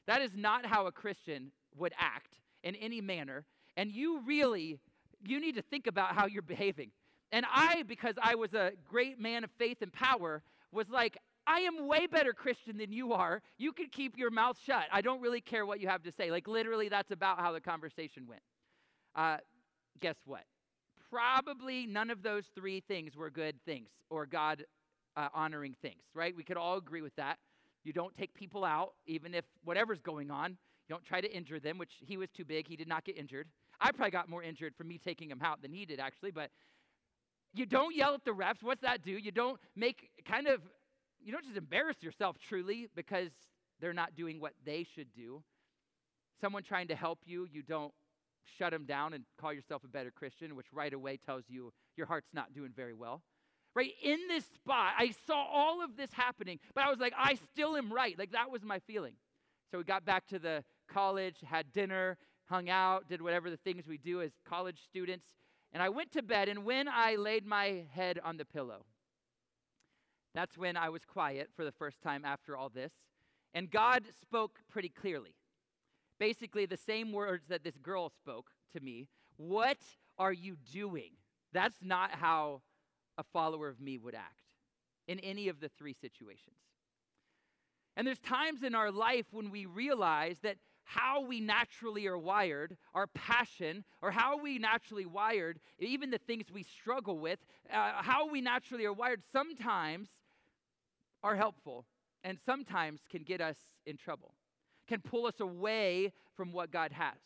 That 0.06 0.22
is 0.22 0.32
not 0.34 0.66
how 0.66 0.86
a 0.86 0.92
Christian 0.92 1.52
would 1.76 1.92
act 1.98 2.34
in 2.62 2.74
any 2.76 3.00
manner. 3.00 3.44
And 3.76 3.90
you 3.90 4.20
really, 4.26 4.78
you 5.24 5.40
need 5.40 5.56
to 5.56 5.62
think 5.62 5.86
about 5.86 6.14
how 6.14 6.26
you're 6.26 6.42
behaving. 6.42 6.90
And 7.32 7.44
I, 7.52 7.82
because 7.86 8.14
I 8.22 8.34
was 8.34 8.54
a 8.54 8.72
great 8.88 9.20
man 9.20 9.44
of 9.44 9.50
faith 9.58 9.78
and 9.82 9.92
power, 9.92 10.42
was 10.72 10.88
like, 10.88 11.16
I 11.46 11.60
am 11.60 11.86
way 11.86 12.06
better 12.06 12.32
Christian 12.32 12.76
than 12.78 12.92
you 12.92 13.12
are. 13.12 13.40
You 13.58 13.72
can 13.72 13.86
keep 13.88 14.16
your 14.16 14.30
mouth 14.30 14.56
shut. 14.64 14.84
I 14.92 15.00
don't 15.00 15.20
really 15.20 15.40
care 15.40 15.64
what 15.64 15.80
you 15.80 15.88
have 15.88 16.02
to 16.04 16.12
say. 16.12 16.30
Like, 16.30 16.48
literally, 16.48 16.88
that's 16.88 17.10
about 17.10 17.38
how 17.38 17.52
the 17.52 17.60
conversation 17.60 18.26
went. 18.26 18.42
Uh, 19.14 19.38
guess 20.00 20.16
what? 20.24 20.44
Probably 21.10 21.86
none 21.86 22.10
of 22.10 22.22
those 22.22 22.44
three 22.54 22.80
things 22.80 23.16
were 23.16 23.30
good 23.30 23.56
things 23.64 23.88
or 24.10 24.26
God 24.26 24.64
uh, 25.16 25.28
honoring 25.34 25.76
things, 25.82 26.02
right? 26.14 26.34
We 26.34 26.42
could 26.42 26.56
all 26.56 26.76
agree 26.78 27.02
with 27.02 27.14
that. 27.16 27.38
You 27.86 27.92
don't 27.92 28.16
take 28.16 28.34
people 28.34 28.64
out, 28.64 28.94
even 29.06 29.32
if 29.32 29.44
whatever's 29.64 30.00
going 30.00 30.28
on. 30.28 30.50
You 30.50 30.94
don't 30.94 31.04
try 31.04 31.20
to 31.20 31.32
injure 31.32 31.60
them, 31.60 31.78
which 31.78 31.92
he 32.00 32.16
was 32.16 32.28
too 32.36 32.44
big. 32.44 32.66
He 32.66 32.74
did 32.74 32.88
not 32.88 33.04
get 33.04 33.16
injured. 33.16 33.46
I 33.80 33.92
probably 33.92 34.10
got 34.10 34.28
more 34.28 34.42
injured 34.42 34.74
from 34.76 34.88
me 34.88 34.98
taking 34.98 35.30
him 35.30 35.40
out 35.40 35.62
than 35.62 35.72
he 35.72 35.84
did, 35.84 36.00
actually. 36.00 36.32
But 36.32 36.50
you 37.54 37.64
don't 37.64 37.94
yell 37.94 38.14
at 38.14 38.24
the 38.24 38.32
refs. 38.32 38.60
What's 38.60 38.82
that 38.82 39.04
do? 39.04 39.12
You 39.12 39.30
don't 39.30 39.60
make 39.76 40.10
kind 40.28 40.48
of, 40.48 40.62
you 41.24 41.30
don't 41.30 41.44
just 41.44 41.56
embarrass 41.56 41.96
yourself 42.00 42.34
truly 42.48 42.88
because 42.96 43.30
they're 43.80 43.94
not 43.94 44.16
doing 44.16 44.40
what 44.40 44.54
they 44.64 44.84
should 44.96 45.14
do. 45.14 45.40
Someone 46.40 46.64
trying 46.64 46.88
to 46.88 46.96
help 46.96 47.20
you, 47.24 47.46
you 47.52 47.62
don't 47.62 47.92
shut 48.58 48.72
them 48.72 48.84
down 48.84 49.12
and 49.12 49.22
call 49.40 49.52
yourself 49.52 49.84
a 49.84 49.88
better 49.88 50.10
Christian, 50.10 50.56
which 50.56 50.66
right 50.72 50.92
away 50.92 51.20
tells 51.24 51.44
you 51.46 51.72
your 51.96 52.08
heart's 52.08 52.34
not 52.34 52.52
doing 52.52 52.72
very 52.74 52.94
well 52.94 53.22
right? 53.76 53.92
In 54.02 54.18
this 54.26 54.46
spot, 54.46 54.94
I 54.98 55.12
saw 55.26 55.44
all 55.52 55.84
of 55.84 55.96
this 55.98 56.10
happening, 56.14 56.58
but 56.74 56.82
I 56.82 56.90
was 56.90 56.98
like, 56.98 57.12
I 57.16 57.34
still 57.52 57.76
am 57.76 57.92
right. 57.92 58.18
Like 58.18 58.32
that 58.32 58.50
was 58.50 58.64
my 58.64 58.78
feeling. 58.80 59.12
So 59.70 59.78
we 59.78 59.84
got 59.84 60.06
back 60.06 60.26
to 60.28 60.38
the 60.38 60.64
college, 60.88 61.36
had 61.44 61.72
dinner, 61.72 62.16
hung 62.46 62.70
out, 62.70 63.06
did 63.06 63.20
whatever 63.20 63.50
the 63.50 63.58
things 63.58 63.86
we 63.86 63.98
do 63.98 64.22
as 64.22 64.32
college 64.48 64.78
students. 64.82 65.26
And 65.72 65.82
I 65.82 65.90
went 65.90 66.10
to 66.12 66.22
bed, 66.22 66.48
and 66.48 66.64
when 66.64 66.88
I 66.88 67.16
laid 67.16 67.44
my 67.44 67.84
head 67.92 68.18
on 68.24 68.38
the 68.38 68.46
pillow, 68.46 68.86
that's 70.34 70.56
when 70.56 70.76
I 70.76 70.88
was 70.88 71.04
quiet 71.04 71.50
for 71.54 71.64
the 71.64 71.72
first 71.72 72.00
time 72.00 72.24
after 72.24 72.56
all 72.56 72.70
this. 72.70 72.92
And 73.52 73.70
God 73.70 74.04
spoke 74.22 74.60
pretty 74.70 74.88
clearly. 74.88 75.34
Basically, 76.18 76.64
the 76.64 76.78
same 76.78 77.12
words 77.12 77.44
that 77.48 77.62
this 77.62 77.76
girl 77.76 78.08
spoke 78.08 78.50
to 78.72 78.80
me 78.80 79.08
What 79.36 79.78
are 80.18 80.32
you 80.32 80.56
doing? 80.72 81.10
That's 81.52 81.78
not 81.82 82.12
how 82.12 82.62
a 83.18 83.24
follower 83.24 83.68
of 83.68 83.80
me 83.80 83.98
would 83.98 84.14
act 84.14 84.34
in 85.08 85.18
any 85.20 85.48
of 85.48 85.60
the 85.60 85.68
three 85.68 85.94
situations. 86.00 86.56
And 87.96 88.06
there's 88.06 88.18
times 88.18 88.62
in 88.62 88.74
our 88.74 88.90
life 88.90 89.26
when 89.30 89.50
we 89.50 89.66
realize 89.66 90.38
that 90.42 90.56
how 90.84 91.20
we 91.20 91.40
naturally 91.40 92.06
are 92.06 92.18
wired, 92.18 92.76
our 92.94 93.08
passion, 93.08 93.84
or 94.02 94.10
how 94.10 94.38
we 94.40 94.58
naturally 94.58 95.06
wired, 95.06 95.58
even 95.78 96.10
the 96.10 96.18
things 96.18 96.44
we 96.52 96.62
struggle 96.62 97.18
with, 97.18 97.40
uh, 97.72 97.92
how 98.02 98.28
we 98.28 98.40
naturally 98.40 98.84
are 98.84 98.92
wired 98.92 99.22
sometimes 99.32 100.08
are 101.24 101.34
helpful 101.34 101.86
and 102.22 102.38
sometimes 102.44 103.00
can 103.10 103.22
get 103.22 103.40
us 103.40 103.56
in 103.84 103.96
trouble, 103.96 104.34
can 104.86 105.00
pull 105.00 105.26
us 105.26 105.40
away 105.40 106.12
from 106.36 106.52
what 106.52 106.70
God 106.70 106.92
has. 106.92 107.18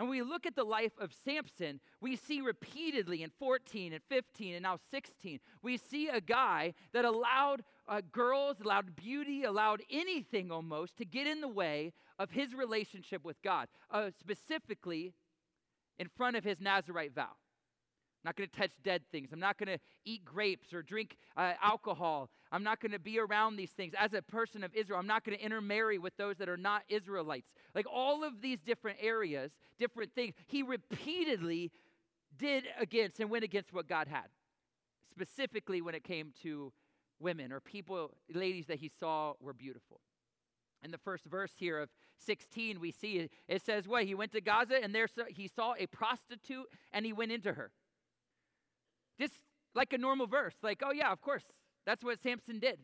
And 0.00 0.08
we 0.08 0.22
look 0.22 0.46
at 0.46 0.56
the 0.56 0.64
life 0.64 0.94
of 0.98 1.12
Samson, 1.12 1.78
we 2.00 2.16
see 2.16 2.40
repeatedly 2.40 3.22
in 3.22 3.28
14 3.38 3.92
and 3.92 4.02
15 4.08 4.54
and 4.54 4.62
now 4.62 4.78
16, 4.90 5.40
we 5.62 5.76
see 5.76 6.08
a 6.08 6.22
guy 6.22 6.72
that 6.94 7.04
allowed 7.04 7.62
uh, 7.86 8.00
girls, 8.10 8.56
allowed 8.64 8.96
beauty, 8.96 9.44
allowed 9.44 9.82
anything 9.90 10.50
almost 10.50 10.96
to 10.96 11.04
get 11.04 11.26
in 11.26 11.42
the 11.42 11.48
way 11.48 11.92
of 12.18 12.30
his 12.30 12.54
relationship 12.54 13.26
with 13.26 13.42
God, 13.42 13.68
uh, 13.90 14.08
specifically 14.18 15.12
in 15.98 16.08
front 16.08 16.34
of 16.34 16.44
his 16.44 16.62
Nazarite 16.62 17.14
vow. 17.14 17.32
I'm 18.22 18.28
not 18.28 18.36
going 18.36 18.50
to 18.50 18.56
touch 18.56 18.72
dead 18.84 19.02
things. 19.10 19.30
I'm 19.32 19.40
not 19.40 19.56
going 19.56 19.68
to 19.68 19.78
eat 20.04 20.24
grapes 20.24 20.74
or 20.74 20.82
drink 20.82 21.16
uh, 21.38 21.54
alcohol. 21.62 22.28
I'm 22.52 22.62
not 22.62 22.78
going 22.80 22.92
to 22.92 22.98
be 22.98 23.18
around 23.18 23.56
these 23.56 23.70
things. 23.70 23.94
As 23.98 24.12
a 24.12 24.20
person 24.20 24.62
of 24.62 24.74
Israel, 24.74 24.98
I'm 24.98 25.06
not 25.06 25.24
going 25.24 25.38
to 25.38 25.42
intermarry 25.42 25.96
with 25.96 26.14
those 26.18 26.36
that 26.36 26.48
are 26.48 26.58
not 26.58 26.82
Israelites. 26.90 27.52
Like 27.74 27.86
all 27.90 28.22
of 28.22 28.42
these 28.42 28.60
different 28.60 28.98
areas, 29.00 29.52
different 29.78 30.14
things, 30.14 30.34
he 30.46 30.62
repeatedly 30.62 31.70
did 32.36 32.64
against 32.78 33.20
and 33.20 33.30
went 33.30 33.44
against 33.44 33.72
what 33.72 33.88
God 33.88 34.06
had. 34.06 34.26
specifically 35.10 35.82
when 35.82 35.94
it 35.94 36.04
came 36.04 36.32
to 36.42 36.72
women 37.18 37.52
or 37.52 37.60
people, 37.60 38.12
ladies 38.32 38.66
that 38.66 38.78
he 38.78 38.90
saw 39.00 39.34
were 39.40 39.52
beautiful. 39.52 40.00
In 40.82 40.90
the 40.90 40.98
first 40.98 41.24
verse 41.26 41.52
here 41.56 41.78
of 41.78 41.90
16, 42.18 42.80
we 42.80 42.90
see 42.90 43.18
it, 43.18 43.30
it 43.48 43.62
says, 43.62 43.86
What? 43.86 44.04
He 44.04 44.14
went 44.14 44.32
to 44.32 44.40
Gaza 44.40 44.82
and 44.82 44.94
there 44.94 45.08
he 45.28 45.48
saw 45.48 45.74
a 45.78 45.86
prostitute 45.86 46.66
and 46.92 47.04
he 47.04 47.12
went 47.12 47.32
into 47.32 47.52
her. 47.52 47.70
Just 49.20 49.34
like 49.74 49.92
a 49.92 49.98
normal 49.98 50.26
verse, 50.26 50.54
like, 50.62 50.82
oh, 50.84 50.92
yeah, 50.92 51.12
of 51.12 51.20
course, 51.20 51.44
that's 51.86 52.02
what 52.02 52.20
Samson 52.22 52.58
did. 52.58 52.78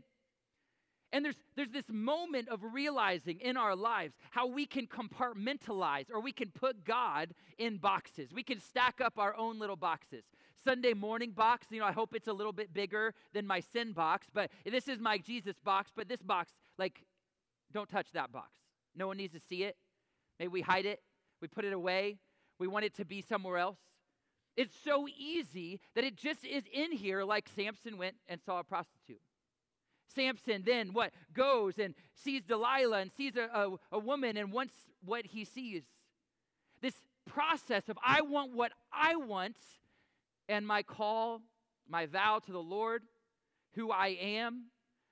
And 1.12 1.24
there's, 1.24 1.36
there's 1.54 1.70
this 1.70 1.88
moment 1.88 2.48
of 2.48 2.60
realizing 2.62 3.40
in 3.40 3.56
our 3.56 3.74
lives 3.74 4.14
how 4.30 4.46
we 4.46 4.66
can 4.66 4.86
compartmentalize 4.86 6.06
or 6.12 6.20
we 6.20 6.32
can 6.32 6.50
put 6.50 6.84
God 6.84 7.32
in 7.58 7.78
boxes. 7.78 8.32
We 8.34 8.42
can 8.42 8.60
stack 8.60 9.00
up 9.00 9.14
our 9.18 9.34
own 9.36 9.58
little 9.58 9.76
boxes. 9.76 10.24
Sunday 10.62 10.94
morning 10.94 11.30
box, 11.30 11.68
you 11.70 11.80
know, 11.80 11.86
I 11.86 11.92
hope 11.92 12.14
it's 12.14 12.28
a 12.28 12.32
little 12.32 12.52
bit 12.52 12.74
bigger 12.74 13.14
than 13.32 13.46
my 13.46 13.60
sin 13.60 13.92
box, 13.92 14.26
but 14.34 14.50
this 14.64 14.88
is 14.88 14.98
my 14.98 15.16
Jesus 15.16 15.56
box, 15.64 15.90
but 15.94 16.08
this 16.08 16.22
box, 16.22 16.52
like, 16.76 17.04
don't 17.72 17.88
touch 17.88 18.08
that 18.12 18.32
box. 18.32 18.50
No 18.94 19.06
one 19.06 19.16
needs 19.16 19.34
to 19.34 19.40
see 19.40 19.62
it. 19.62 19.76
Maybe 20.38 20.48
we 20.48 20.60
hide 20.60 20.86
it, 20.86 21.00
we 21.40 21.48
put 21.48 21.64
it 21.64 21.72
away, 21.72 22.18
we 22.58 22.66
want 22.66 22.84
it 22.84 22.94
to 22.96 23.04
be 23.04 23.22
somewhere 23.22 23.58
else. 23.58 23.78
It's 24.56 24.74
so 24.84 25.06
easy 25.18 25.80
that 25.94 26.04
it 26.04 26.16
just 26.16 26.44
is 26.44 26.64
in 26.72 26.92
here, 26.92 27.24
like 27.24 27.48
Samson 27.54 27.98
went 27.98 28.16
and 28.28 28.40
saw 28.40 28.60
a 28.60 28.64
prostitute. 28.64 29.20
Samson 30.14 30.62
then 30.64 30.94
what 30.94 31.12
goes 31.34 31.78
and 31.78 31.94
sees 32.14 32.42
Delilah 32.42 33.00
and 33.00 33.12
sees 33.12 33.36
a, 33.36 33.50
a, 33.52 33.76
a, 33.92 33.98
woman 33.98 34.38
and 34.38 34.50
wants 34.50 34.72
what 35.04 35.26
he 35.26 35.44
sees. 35.44 35.82
This 36.80 36.94
process 37.26 37.88
of 37.88 37.98
I 38.04 38.22
want 38.22 38.54
what 38.54 38.72
I 38.90 39.16
want, 39.16 39.56
and 40.48 40.66
my 40.66 40.82
call, 40.82 41.42
my 41.86 42.06
vow 42.06 42.40
to 42.46 42.52
the 42.52 42.58
Lord, 42.58 43.02
who 43.74 43.90
I 43.90 44.16
am, 44.20 44.66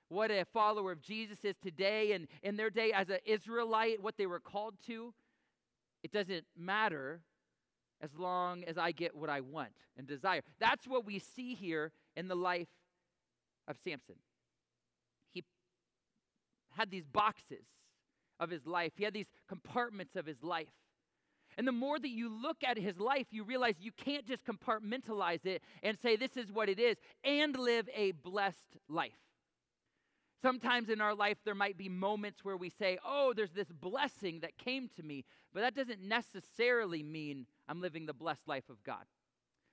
what 0.09 0.31
a 0.31 0.45
follower 0.45 0.91
of 0.91 1.01
Jesus 1.01 1.43
is 1.43 1.55
today, 1.61 2.13
and 2.13 2.27
in 2.41 2.57
their 2.57 2.71
day 2.71 2.91
as 2.91 3.09
an 3.09 3.19
Israelite, 3.25 4.01
what 4.01 4.17
they 4.17 4.25
were 4.25 4.39
called 4.39 4.75
to, 4.87 5.13
it 6.03 6.11
doesn't 6.11 6.45
matter 6.57 7.21
as 8.05 8.11
long 8.17 8.63
as 8.65 8.77
I 8.77 8.91
get 8.91 9.15
what 9.15 9.29
I 9.29 9.41
want 9.41 9.69
and 9.97 10.07
desire. 10.07 10.41
That's 10.59 10.87
what 10.87 11.05
we 11.05 11.19
see 11.19 11.55
here 11.55 11.91
in 12.15 12.27
the 12.27 12.35
life 12.35 12.67
of 13.67 13.77
Samson. 13.83 14.15
He 15.31 15.43
had 16.77 16.91
these 16.91 17.05
boxes 17.05 17.65
of 18.39 18.49
his 18.49 18.67
life, 18.67 18.91
he 18.95 19.03
had 19.03 19.13
these 19.13 19.31
compartments 19.49 20.15
of 20.15 20.25
his 20.25 20.43
life. 20.43 20.67
And 21.57 21.67
the 21.67 21.71
more 21.71 21.97
that 21.97 22.09
you 22.09 22.29
look 22.29 22.57
at 22.67 22.77
his 22.77 22.99
life, 22.99 23.27
you 23.31 23.43
realize 23.43 23.75
you 23.79 23.93
can't 23.93 24.27
just 24.27 24.43
compartmentalize 24.45 25.45
it 25.45 25.61
and 25.81 25.97
say, 25.97 26.17
this 26.17 26.35
is 26.35 26.51
what 26.51 26.67
it 26.67 26.79
is, 26.79 26.97
and 27.23 27.57
live 27.57 27.87
a 27.95 28.11
blessed 28.11 28.77
life. 28.89 29.13
Sometimes 30.45 30.89
in 30.89 31.01
our 31.01 31.15
life, 31.15 31.39
there 31.43 31.55
might 31.55 31.75
be 31.75 31.89
moments 31.89 32.45
where 32.45 32.55
we 32.55 32.69
say, 32.69 32.99
Oh, 33.03 33.33
there's 33.35 33.53
this 33.53 33.71
blessing 33.71 34.41
that 34.41 34.59
came 34.59 34.87
to 34.95 35.01
me, 35.01 35.25
but 35.51 35.61
that 35.61 35.73
doesn't 35.73 36.07
necessarily 36.07 37.01
mean 37.01 37.47
I'm 37.67 37.81
living 37.81 38.05
the 38.05 38.13
blessed 38.13 38.47
life 38.47 38.69
of 38.69 38.83
God. 38.83 39.05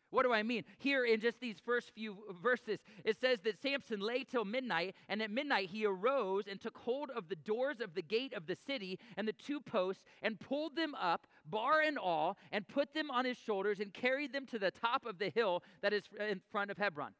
What 0.08 0.22
do 0.22 0.32
I 0.32 0.42
mean? 0.42 0.64
Here 0.78 1.04
in 1.04 1.20
just 1.20 1.40
these 1.40 1.58
first 1.62 1.92
few 1.94 2.16
verses, 2.42 2.78
it 3.04 3.20
says 3.20 3.40
that 3.44 3.60
Samson 3.60 4.00
lay 4.00 4.24
till 4.24 4.46
midnight, 4.46 4.94
and 5.10 5.20
at 5.20 5.30
midnight 5.30 5.68
he 5.68 5.84
arose 5.84 6.44
and 6.50 6.58
took 6.58 6.78
hold 6.78 7.10
of 7.10 7.28
the 7.28 7.36
doors 7.36 7.82
of 7.82 7.92
the 7.92 8.00
gate 8.00 8.32
of 8.32 8.46
the 8.46 8.56
city 8.56 8.98
and 9.18 9.28
the 9.28 9.34
two 9.34 9.60
posts, 9.60 10.04
and 10.22 10.40
pulled 10.40 10.74
them 10.74 10.94
up, 10.94 11.26
bar 11.44 11.82
and 11.82 11.98
all, 11.98 12.38
and 12.50 12.66
put 12.66 12.94
them 12.94 13.10
on 13.10 13.26
his 13.26 13.36
shoulders, 13.36 13.78
and 13.78 13.92
carried 13.92 14.32
them 14.32 14.46
to 14.46 14.58
the 14.58 14.70
top 14.70 15.04
of 15.04 15.18
the 15.18 15.28
hill 15.28 15.62
that 15.82 15.92
is 15.92 16.04
in 16.30 16.40
front 16.50 16.70
of 16.70 16.78
Hebron. 16.78 17.12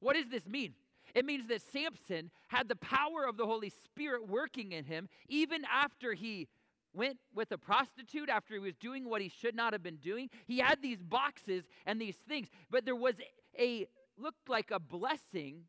What 0.00 0.16
does 0.16 0.28
this 0.28 0.48
mean? 0.48 0.74
It 1.14 1.24
means 1.24 1.48
that 1.48 1.62
Samson 1.62 2.30
had 2.48 2.68
the 2.68 2.76
power 2.76 3.24
of 3.28 3.36
the 3.36 3.46
Holy 3.46 3.70
Spirit 3.70 4.28
working 4.28 4.72
in 4.72 4.84
him 4.84 5.08
even 5.28 5.62
after 5.70 6.14
he 6.14 6.48
went 6.92 7.18
with 7.34 7.52
a 7.52 7.58
prostitute, 7.58 8.28
after 8.28 8.54
he 8.54 8.60
was 8.60 8.74
doing 8.76 9.08
what 9.08 9.22
he 9.22 9.28
should 9.28 9.54
not 9.54 9.72
have 9.72 9.82
been 9.82 9.96
doing. 9.96 10.28
He 10.46 10.58
had 10.58 10.82
these 10.82 11.02
boxes 11.02 11.64
and 11.86 12.00
these 12.00 12.16
things, 12.28 12.48
but 12.70 12.84
there 12.84 12.96
was 12.96 13.14
a, 13.58 13.86
looked 14.18 14.48
like 14.48 14.70
a 14.70 14.80
blessing, 14.80 15.62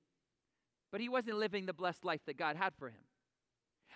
but 0.92 1.02
he 1.02 1.10
wasn't 1.10 1.38
living 1.38 1.66
the 1.66 1.74
blessed 1.74 2.04
life 2.04 2.22
that 2.26 2.38
God 2.38 2.56
had 2.56 2.74
for 2.78 2.90
him. 2.90 3.04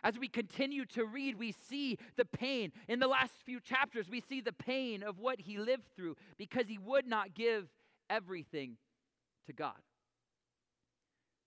As 0.03 0.19
we 0.19 0.27
continue 0.27 0.85
to 0.85 1.05
read, 1.05 1.39
we 1.39 1.51
see 1.51 1.97
the 2.15 2.25
pain. 2.25 2.71
In 2.87 2.99
the 2.99 3.07
last 3.07 3.33
few 3.43 3.59
chapters, 3.59 4.07
we 4.07 4.21
see 4.21 4.39
the 4.39 4.53
pain 4.53 5.01
of 5.01 5.17
what 5.17 5.39
he 5.39 5.57
lived 5.57 5.87
through 5.95 6.15
because 6.37 6.67
he 6.67 6.77
would 6.77 7.07
not 7.07 7.33
give 7.33 7.67
everything 8.07 8.77
to 9.47 9.53
God. 9.53 9.73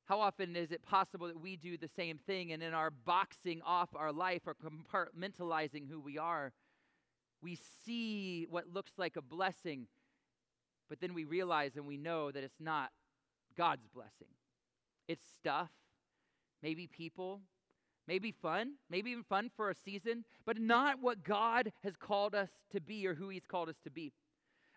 How 0.09 0.21
often 0.21 0.57
is 0.57 0.73
it 0.73 0.83
possible 0.83 1.27
that 1.27 1.39
we 1.39 1.57
do 1.57 1.77
the 1.77 1.89
same 1.95 2.17
thing 2.17 2.53
and 2.53 2.63
in 2.63 2.73
our 2.73 2.91
boxing 2.91 3.61
off 3.61 3.91
our 3.95 4.11
life 4.11 4.41
or 4.47 4.55
compartmentalizing 4.55 5.87
who 5.87 6.01
we 6.01 6.17
are, 6.17 6.55
we 7.43 7.59
see 7.85 8.47
what 8.49 8.73
looks 8.73 8.93
like 8.97 9.17
a 9.17 9.23
blessing, 9.23 9.87
but 10.89 10.99
then 11.01 11.13
we 11.13 11.25
realize 11.25 11.73
and 11.77 11.87
we 11.87 11.99
know 11.99 12.31
that 12.31 12.43
it's 12.43 12.59
not 12.59 12.89
God's 13.55 13.87
blessing. 13.95 14.29
It's 15.09 15.27
stuff, 15.39 15.69
maybe 16.63 16.87
people, 16.87 17.43
maybe 18.07 18.33
fun, 18.33 18.77
maybe 18.89 19.11
even 19.11 19.25
fun 19.25 19.51
for 19.55 19.69
a 19.69 19.75
season, 19.75 20.25
but 20.47 20.59
not 20.59 21.03
what 21.03 21.23
God 21.23 21.71
has 21.85 21.97
called 21.97 22.35
us 22.35 22.49
to 22.73 22.81
be 22.81 23.07
or 23.07 23.13
who 23.13 23.29
He's 23.29 23.47
called 23.47 23.69
us 23.69 23.79
to 23.85 23.91
be. 23.91 24.15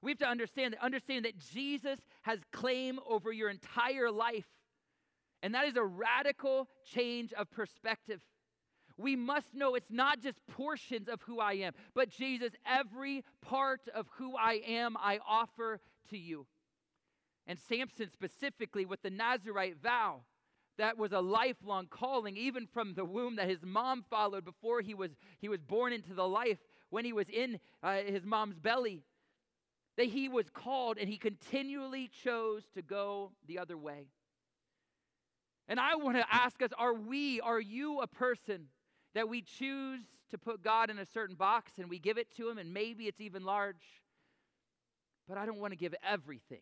We 0.03 0.11
have 0.11 0.17
to 0.19 0.27
understand 0.27 0.73
that 0.73 0.83
understand 0.83 1.23
that 1.23 1.37
Jesus 1.37 1.99
has 2.23 2.39
claim 2.51 2.99
over 3.07 3.31
your 3.31 3.49
entire 3.49 4.11
life. 4.11 4.47
And 5.41 5.55
that 5.55 5.65
is 5.65 5.75
a 5.75 5.83
radical 5.83 6.67
change 6.85 7.33
of 7.33 7.49
perspective. 7.49 8.21
We 8.97 9.15
must 9.15 9.53
know 9.53 9.75
it's 9.75 9.89
not 9.89 10.21
just 10.21 10.37
portions 10.47 11.07
of 11.07 11.21
who 11.23 11.39
I 11.39 11.53
am, 11.53 11.73
but 11.95 12.09
Jesus, 12.09 12.51
every 12.65 13.23
part 13.41 13.81
of 13.95 14.07
who 14.17 14.35
I 14.35 14.61
am, 14.67 14.95
I 14.97 15.19
offer 15.27 15.79
to 16.09 16.17
you. 16.17 16.45
And 17.47 17.57
Samson, 17.57 18.09
specifically 18.11 18.85
with 18.85 19.01
the 19.01 19.09
Nazarite 19.09 19.77
vow, 19.81 20.21
that 20.77 20.97
was 20.97 21.11
a 21.11 21.19
lifelong 21.19 21.87
calling, 21.87 22.37
even 22.37 22.67
from 22.67 22.93
the 22.93 23.05
womb 23.05 23.35
that 23.37 23.49
his 23.49 23.63
mom 23.63 24.03
followed 24.09 24.45
before 24.45 24.81
he 24.81 24.93
was, 24.93 25.11
he 25.39 25.49
was 25.49 25.61
born 25.61 25.93
into 25.93 26.13
the 26.13 26.27
life, 26.27 26.59
when 26.89 27.05
he 27.05 27.13
was 27.13 27.27
in 27.29 27.59
uh, 27.81 27.97
his 28.05 28.25
mom's 28.25 28.57
belly, 28.57 29.03
that 29.97 30.07
he 30.07 30.29
was 30.29 30.49
called 30.49 30.97
and 30.97 31.09
he 31.09 31.17
continually 31.17 32.09
chose 32.23 32.63
to 32.73 32.81
go 32.81 33.31
the 33.47 33.57
other 33.59 33.77
way. 33.77 34.07
And 35.67 35.79
I 35.79 35.95
want 35.95 36.17
to 36.17 36.25
ask 36.31 36.61
us 36.61 36.69
are 36.77 36.93
we, 36.93 37.39
are 37.41 37.59
you 37.59 38.01
a 38.01 38.07
person 38.07 38.67
that 39.13 39.29
we 39.29 39.41
choose 39.41 40.01
to 40.31 40.37
put 40.37 40.63
God 40.63 40.89
in 40.89 40.99
a 40.99 41.05
certain 41.05 41.35
box 41.35 41.73
and 41.77 41.89
we 41.89 41.99
give 41.99 42.17
it 42.17 42.35
to 42.37 42.49
Him, 42.49 42.57
and 42.57 42.73
maybe 42.73 43.07
it's 43.07 43.21
even 43.21 43.43
large, 43.43 44.01
but 45.27 45.37
I 45.37 45.45
don't 45.45 45.59
want 45.59 45.71
to 45.73 45.77
give 45.77 45.95
everything. 46.03 46.61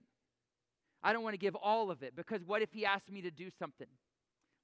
I 1.01 1.13
don't 1.13 1.23
want 1.23 1.33
to 1.33 1.39
give 1.39 1.55
all 1.55 1.91
of 1.91 2.03
it 2.03 2.15
because 2.15 2.43
what 2.43 2.61
if 2.61 2.73
He 2.73 2.85
asked 2.85 3.11
me 3.11 3.21
to 3.21 3.31
do 3.31 3.49
something? 3.57 3.87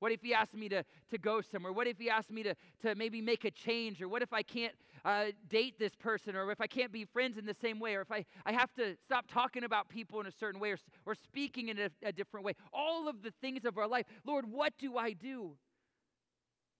What 0.05 0.11
if 0.11 0.21
he 0.21 0.35
asked 0.35 0.53
me 0.53 0.69
to, 0.69 0.83
to 1.09 1.17
go 1.17 1.41
somewhere? 1.41 1.73
What 1.73 1.87
if 1.87 1.97
he 1.97 2.11
asked 2.11 2.29
me 2.29 2.43
to, 2.43 2.53
to 2.83 2.93
maybe 2.93 3.21
make 3.21 3.43
a 3.43 3.49
change? 3.49 4.03
Or 4.03 4.07
what 4.07 4.21
if 4.21 4.33
I 4.33 4.43
can't 4.43 4.75
uh, 5.03 5.31
date 5.49 5.79
this 5.79 5.95
person? 5.95 6.35
Or 6.35 6.51
if 6.51 6.61
I 6.61 6.67
can't 6.67 6.91
be 6.91 7.05
friends 7.05 7.39
in 7.39 7.45
the 7.47 7.55
same 7.55 7.79
way? 7.79 7.95
Or 7.95 8.01
if 8.01 8.11
I, 8.11 8.23
I 8.45 8.51
have 8.51 8.71
to 8.75 8.95
stop 9.03 9.25
talking 9.27 9.63
about 9.63 9.89
people 9.89 10.19
in 10.19 10.27
a 10.27 10.31
certain 10.31 10.61
way 10.61 10.69
or, 10.69 10.77
or 11.07 11.15
speaking 11.15 11.69
in 11.69 11.79
a, 11.79 11.89
a 12.03 12.11
different 12.11 12.45
way? 12.45 12.53
All 12.71 13.09
of 13.09 13.23
the 13.23 13.31
things 13.41 13.65
of 13.65 13.79
our 13.79 13.87
life. 13.87 14.05
Lord, 14.23 14.45
what 14.47 14.73
do 14.77 14.95
I 14.95 15.13
do? 15.13 15.53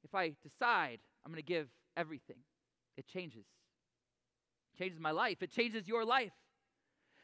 If 0.04 0.14
I 0.14 0.34
decide 0.44 1.00
I'm 1.26 1.32
going 1.32 1.42
to 1.42 1.44
give 1.44 1.68
everything, 1.98 2.38
it 2.96 3.08
changes. 3.08 3.48
It 4.76 4.84
changes 4.84 5.00
my 5.00 5.10
life, 5.10 5.42
it 5.42 5.50
changes 5.50 5.88
your 5.88 6.06
life. 6.06 6.34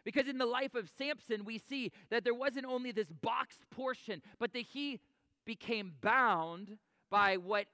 Because 0.03 0.27
in 0.27 0.39
the 0.39 0.45
life 0.45 0.73
of 0.73 0.89
Samson, 0.97 1.45
we 1.45 1.59
see 1.59 1.91
that 2.09 2.23
there 2.23 2.33
wasn't 2.33 2.65
only 2.65 2.91
this 2.91 3.11
boxed 3.21 3.69
portion, 3.69 4.21
but 4.39 4.51
that 4.53 4.63
he 4.63 4.99
became 5.45 5.93
bound 6.01 6.77
by 7.09 7.37
what 7.37 7.65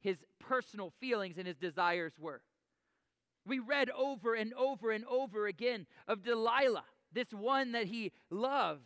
his 0.00 0.18
personal 0.38 0.92
feelings 1.00 1.36
and 1.38 1.46
his 1.46 1.56
desires 1.56 2.12
were. 2.18 2.42
We 3.46 3.58
read 3.58 3.90
over 3.90 4.34
and 4.34 4.52
over 4.54 4.90
and 4.90 5.04
over 5.06 5.46
again 5.46 5.86
of 6.08 6.22
Delilah, 6.22 6.84
this 7.12 7.32
one 7.32 7.72
that 7.72 7.86
he 7.86 8.12
loved. 8.30 8.82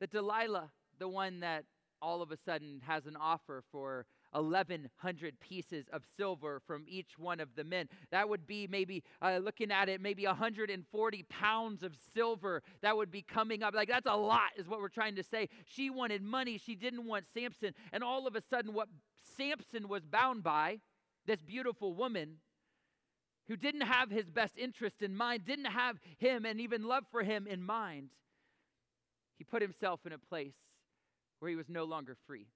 That 0.00 0.10
Delilah, 0.10 0.70
the 0.98 1.08
one 1.08 1.40
that 1.40 1.64
all 2.00 2.22
of 2.22 2.32
a 2.32 2.36
sudden 2.44 2.80
has 2.86 3.06
an 3.06 3.16
offer 3.16 3.62
for 3.70 4.06
1,100 4.32 5.40
pieces 5.40 5.86
of 5.92 6.02
silver 6.16 6.60
from 6.66 6.84
each 6.88 7.18
one 7.18 7.40
of 7.40 7.54
the 7.54 7.64
men. 7.64 7.88
That 8.10 8.28
would 8.28 8.46
be 8.46 8.66
maybe, 8.66 9.02
uh, 9.20 9.38
looking 9.42 9.70
at 9.70 9.88
it, 9.88 10.00
maybe 10.00 10.26
140 10.26 11.22
pounds 11.24 11.82
of 11.82 11.94
silver 12.14 12.62
that 12.80 12.96
would 12.96 13.10
be 13.10 13.22
coming 13.22 13.62
up. 13.62 13.74
Like, 13.74 13.88
that's 13.88 14.06
a 14.06 14.16
lot, 14.16 14.50
is 14.56 14.68
what 14.68 14.80
we're 14.80 14.88
trying 14.88 15.16
to 15.16 15.22
say. 15.22 15.48
She 15.64 15.90
wanted 15.90 16.22
money, 16.22 16.58
she 16.58 16.74
didn't 16.74 17.06
want 17.06 17.26
Samson. 17.34 17.74
And 17.92 18.02
all 18.02 18.26
of 18.26 18.34
a 18.34 18.42
sudden, 18.50 18.74
what 18.74 18.88
Samson 19.36 19.88
was 19.88 20.04
bound 20.04 20.42
by, 20.42 20.80
this 21.26 21.40
beautiful 21.42 21.94
woman, 21.94 22.38
who 23.48 23.56
didn't 23.56 23.82
have 23.82 24.10
his 24.10 24.30
best 24.30 24.56
interest 24.56 25.02
in 25.02 25.14
mind, 25.16 25.44
didn't 25.44 25.66
have 25.66 25.98
him 26.18 26.46
and 26.46 26.60
even 26.60 26.84
love 26.84 27.04
for 27.10 27.22
him 27.22 27.46
in 27.46 27.62
mind. 27.62 28.10
he 29.36 29.44
put 29.44 29.60
himself 29.60 30.06
in 30.06 30.12
a 30.12 30.18
place 30.18 30.54
where 31.40 31.48
he 31.48 31.56
was 31.56 31.68
no 31.68 31.82
longer 31.84 32.16
free. 32.26 32.46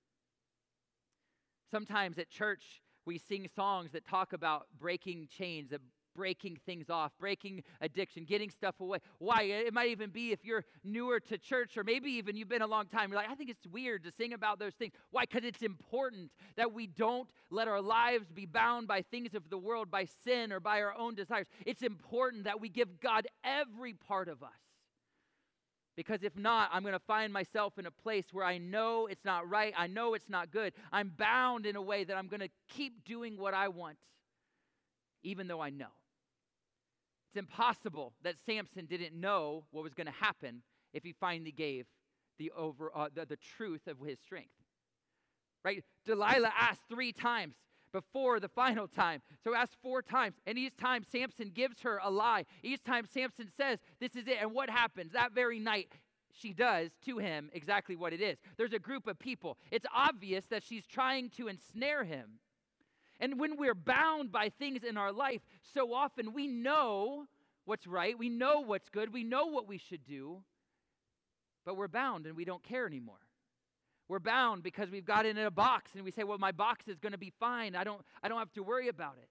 Sometimes 1.70 2.18
at 2.18 2.30
church, 2.30 2.82
we 3.04 3.18
sing 3.18 3.48
songs 3.54 3.92
that 3.92 4.06
talk 4.06 4.32
about 4.32 4.66
breaking 4.78 5.28
chains, 5.28 5.72
breaking 6.14 6.58
things 6.64 6.88
off, 6.88 7.12
breaking 7.20 7.62
addiction, 7.80 8.24
getting 8.24 8.50
stuff 8.50 8.80
away. 8.80 8.98
Why? 9.18 9.42
It 9.42 9.72
might 9.72 9.90
even 9.90 10.10
be 10.10 10.32
if 10.32 10.44
you're 10.44 10.64
newer 10.82 11.20
to 11.20 11.38
church 11.38 11.76
or 11.76 11.84
maybe 11.84 12.10
even 12.12 12.36
you've 12.36 12.48
been 12.48 12.62
a 12.62 12.66
long 12.66 12.86
time. 12.86 13.10
You're 13.10 13.20
like, 13.20 13.30
I 13.30 13.34
think 13.34 13.50
it's 13.50 13.66
weird 13.66 14.02
to 14.04 14.10
sing 14.10 14.32
about 14.32 14.58
those 14.58 14.74
things. 14.74 14.92
Why? 15.10 15.22
Because 15.22 15.44
it's 15.44 15.62
important 15.62 16.32
that 16.56 16.72
we 16.72 16.86
don't 16.86 17.28
let 17.50 17.68
our 17.68 17.82
lives 17.82 18.26
be 18.32 18.46
bound 18.46 18.88
by 18.88 19.02
things 19.02 19.34
of 19.34 19.50
the 19.50 19.58
world, 19.58 19.90
by 19.90 20.06
sin 20.24 20.52
or 20.52 20.58
by 20.58 20.80
our 20.80 20.96
own 20.96 21.14
desires. 21.14 21.46
It's 21.66 21.82
important 21.82 22.44
that 22.44 22.60
we 22.60 22.68
give 22.68 23.00
God 23.00 23.26
every 23.44 23.92
part 23.92 24.28
of 24.28 24.42
us. 24.42 24.65
Because 25.96 26.22
if 26.22 26.36
not, 26.36 26.68
I'm 26.72 26.82
going 26.82 26.92
to 26.92 26.98
find 26.98 27.32
myself 27.32 27.78
in 27.78 27.86
a 27.86 27.90
place 27.90 28.26
where 28.30 28.44
I 28.44 28.58
know 28.58 29.06
it's 29.06 29.24
not 29.24 29.48
right. 29.48 29.72
I 29.76 29.86
know 29.86 30.12
it's 30.12 30.28
not 30.28 30.50
good. 30.50 30.74
I'm 30.92 31.10
bound 31.16 31.64
in 31.64 31.74
a 31.74 31.82
way 31.82 32.04
that 32.04 32.16
I'm 32.16 32.28
going 32.28 32.40
to 32.40 32.50
keep 32.68 33.04
doing 33.04 33.38
what 33.38 33.54
I 33.54 33.68
want, 33.68 33.96
even 35.22 35.48
though 35.48 35.60
I 35.60 35.70
know. 35.70 35.86
It's 37.30 37.38
impossible 37.38 38.12
that 38.24 38.34
Samson 38.44 38.84
didn't 38.84 39.18
know 39.18 39.64
what 39.70 39.84
was 39.84 39.94
going 39.94 40.06
to 40.06 40.12
happen 40.12 40.62
if 40.92 41.02
he 41.02 41.14
finally 41.18 41.52
gave 41.52 41.86
the, 42.38 42.52
over, 42.56 42.90
uh, 42.94 43.08
the, 43.14 43.24
the 43.24 43.38
truth 43.56 43.86
of 43.86 43.98
his 44.06 44.18
strength. 44.20 44.50
Right? 45.64 45.82
Delilah 46.04 46.52
asked 46.56 46.82
three 46.90 47.12
times 47.12 47.54
before 47.96 48.40
the 48.40 48.48
final 48.48 48.86
time. 48.86 49.22
So 49.42 49.54
ask 49.54 49.72
four 49.80 50.02
times. 50.02 50.36
And 50.46 50.58
each 50.58 50.76
time 50.76 51.02
Samson 51.10 51.50
gives 51.54 51.80
her 51.80 51.98
a 52.02 52.10
lie. 52.10 52.44
Each 52.62 52.84
time 52.84 53.06
Samson 53.06 53.48
says, 53.56 53.78
This 54.00 54.14
is 54.16 54.28
it. 54.28 54.36
And 54.38 54.52
what 54.52 54.68
happens? 54.68 55.12
That 55.12 55.32
very 55.32 55.58
night, 55.58 55.94
she 56.30 56.52
does 56.52 56.90
to 57.06 57.16
him 57.16 57.48
exactly 57.54 57.96
what 57.96 58.12
it 58.12 58.20
is. 58.20 58.36
There's 58.58 58.74
a 58.74 58.78
group 58.78 59.06
of 59.06 59.18
people. 59.18 59.56
It's 59.70 59.86
obvious 59.94 60.44
that 60.50 60.62
she's 60.62 60.86
trying 60.86 61.30
to 61.38 61.48
ensnare 61.48 62.04
him. 62.04 62.32
And 63.18 63.40
when 63.40 63.56
we're 63.56 63.74
bound 63.74 64.30
by 64.30 64.50
things 64.50 64.84
in 64.84 64.98
our 64.98 65.10
life, 65.10 65.40
so 65.72 65.94
often 65.94 66.34
we 66.34 66.46
know 66.46 67.24
what's 67.64 67.86
right, 67.86 68.18
we 68.18 68.28
know 68.28 68.60
what's 68.60 68.90
good, 68.90 69.10
we 69.10 69.24
know 69.24 69.46
what 69.46 69.66
we 69.66 69.78
should 69.78 70.04
do, 70.04 70.42
but 71.64 71.78
we're 71.78 71.88
bound 71.88 72.26
and 72.26 72.36
we 72.36 72.44
don't 72.44 72.62
care 72.62 72.86
anymore. 72.86 73.16
We're 74.08 74.20
bound 74.20 74.62
because 74.62 74.90
we've 74.90 75.04
got 75.04 75.26
it 75.26 75.36
in 75.36 75.44
a 75.44 75.50
box 75.50 75.92
and 75.94 76.04
we 76.04 76.10
say, 76.10 76.22
well, 76.22 76.38
my 76.38 76.52
box 76.52 76.86
is 76.86 76.98
going 76.98 77.12
to 77.12 77.18
be 77.18 77.32
fine. 77.40 77.74
I 77.74 77.84
don't, 77.84 78.00
I 78.22 78.28
don't 78.28 78.38
have 78.38 78.52
to 78.52 78.62
worry 78.62 78.88
about 78.88 79.16
it. 79.20 79.28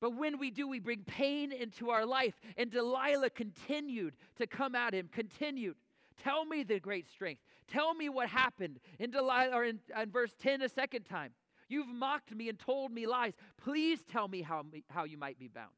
But 0.00 0.16
when 0.16 0.38
we 0.38 0.50
do, 0.50 0.68
we 0.68 0.80
bring 0.80 1.02
pain 1.02 1.52
into 1.52 1.90
our 1.90 2.04
life. 2.04 2.34
And 2.56 2.70
Delilah 2.70 3.30
continued 3.30 4.14
to 4.36 4.46
come 4.46 4.74
at 4.74 4.94
him, 4.94 5.08
continued. 5.12 5.76
Tell 6.22 6.44
me 6.44 6.62
the 6.62 6.80
great 6.80 7.08
strength. 7.08 7.40
Tell 7.68 7.94
me 7.94 8.08
what 8.08 8.28
happened. 8.28 8.80
In 8.98 9.10
Delilah, 9.10 9.54
or 9.54 9.64
in, 9.64 9.80
in 10.00 10.10
verse 10.10 10.32
10 10.42 10.62
a 10.62 10.68
second 10.68 11.04
time. 11.04 11.32
You've 11.68 11.88
mocked 11.88 12.34
me 12.34 12.48
and 12.48 12.58
told 12.58 12.92
me 12.92 13.06
lies. 13.06 13.32
Please 13.62 14.00
tell 14.10 14.28
me 14.28 14.42
how, 14.42 14.64
how 14.90 15.04
you 15.04 15.16
might 15.16 15.38
be 15.38 15.48
bound. 15.48 15.70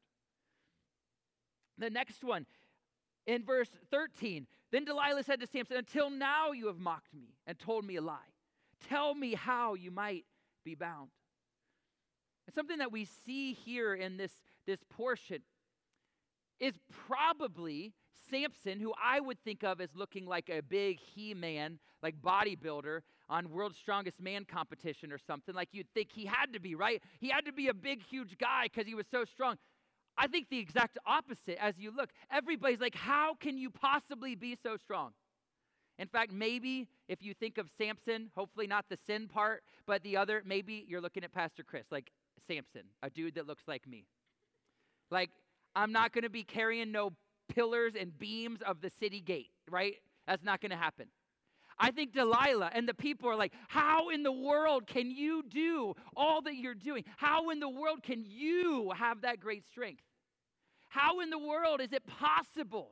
The 1.77 1.89
next 1.89 2.23
one, 2.23 2.45
in 3.27 3.43
verse 3.43 3.69
13, 3.91 4.47
then 4.71 4.85
Delilah 4.85 5.23
said 5.23 5.39
to 5.41 5.47
Samson, 5.47 5.77
Until 5.77 6.09
now 6.09 6.51
you 6.51 6.67
have 6.67 6.79
mocked 6.79 7.13
me 7.13 7.35
and 7.45 7.59
told 7.59 7.85
me 7.85 7.97
a 7.97 8.01
lie. 8.01 8.17
Tell 8.89 9.13
me 9.13 9.35
how 9.35 9.75
you 9.75 9.91
might 9.91 10.25
be 10.63 10.75
bound. 10.75 11.09
And 12.47 12.55
something 12.55 12.77
that 12.79 12.91
we 12.91 13.05
see 13.25 13.53
here 13.53 13.93
in 13.93 14.17
this, 14.17 14.31
this 14.65 14.79
portion 14.89 15.41
is 16.59 16.73
probably 17.07 17.93
Samson, 18.29 18.79
who 18.79 18.93
I 19.01 19.19
would 19.19 19.39
think 19.43 19.63
of 19.63 19.79
as 19.81 19.89
looking 19.95 20.25
like 20.25 20.49
a 20.49 20.61
big 20.61 20.99
he 20.99 21.33
man, 21.33 21.79
like 22.01 22.15
bodybuilder 22.21 23.01
on 23.29 23.49
World's 23.51 23.77
Strongest 23.77 24.21
Man 24.21 24.45
competition 24.45 25.11
or 25.11 25.17
something. 25.17 25.53
Like 25.53 25.69
you'd 25.71 25.91
think 25.93 26.09
he 26.11 26.25
had 26.25 26.53
to 26.53 26.59
be, 26.59 26.75
right? 26.75 27.01
He 27.19 27.29
had 27.29 27.45
to 27.45 27.53
be 27.53 27.67
a 27.67 27.73
big, 27.73 28.01
huge 28.03 28.37
guy 28.37 28.63
because 28.63 28.87
he 28.87 28.95
was 28.95 29.05
so 29.11 29.25
strong. 29.25 29.57
I 30.17 30.27
think 30.27 30.49
the 30.49 30.59
exact 30.59 30.97
opposite 31.05 31.57
as 31.61 31.75
you 31.77 31.91
look. 31.95 32.09
Everybody's 32.31 32.79
like, 32.79 32.95
how 32.95 33.35
can 33.35 33.57
you 33.57 33.69
possibly 33.69 34.35
be 34.35 34.57
so 34.61 34.77
strong? 34.77 35.11
In 35.99 36.07
fact, 36.07 36.31
maybe 36.31 36.87
if 37.07 37.21
you 37.21 37.33
think 37.33 37.57
of 37.57 37.69
Samson, 37.77 38.29
hopefully 38.35 38.67
not 38.67 38.85
the 38.89 38.97
sin 39.07 39.27
part, 39.27 39.63
but 39.85 40.03
the 40.03 40.17
other, 40.17 40.43
maybe 40.45 40.85
you're 40.87 41.01
looking 41.01 41.23
at 41.23 41.31
Pastor 41.31 41.63
Chris, 41.63 41.85
like 41.91 42.11
Samson, 42.47 42.83
a 43.01 43.09
dude 43.09 43.35
that 43.35 43.47
looks 43.47 43.63
like 43.67 43.87
me. 43.87 44.05
Like, 45.09 45.31
I'm 45.75 45.91
not 45.91 46.13
going 46.13 46.23
to 46.23 46.29
be 46.29 46.43
carrying 46.43 46.91
no 46.91 47.13
pillars 47.53 47.93
and 47.99 48.17
beams 48.17 48.61
of 48.61 48.81
the 48.81 48.91
city 48.99 49.21
gate, 49.21 49.49
right? 49.69 49.95
That's 50.27 50.43
not 50.43 50.61
going 50.61 50.71
to 50.71 50.77
happen. 50.77 51.07
I 51.79 51.91
think 51.91 52.13
Delilah 52.13 52.71
and 52.73 52.87
the 52.87 52.93
people 52.93 53.29
are 53.29 53.35
like, 53.35 53.53
How 53.67 54.09
in 54.09 54.23
the 54.23 54.31
world 54.31 54.87
can 54.87 55.11
you 55.11 55.43
do 55.43 55.93
all 56.15 56.41
that 56.41 56.55
you're 56.55 56.73
doing? 56.73 57.03
How 57.17 57.49
in 57.51 57.59
the 57.59 57.69
world 57.69 58.01
can 58.01 58.23
you 58.25 58.91
have 58.97 59.21
that 59.21 59.39
great 59.39 59.65
strength? 59.67 60.01
How 60.89 61.19
in 61.19 61.29
the 61.29 61.39
world 61.39 61.81
is 61.81 61.93
it 61.93 62.05
possible? 62.05 62.91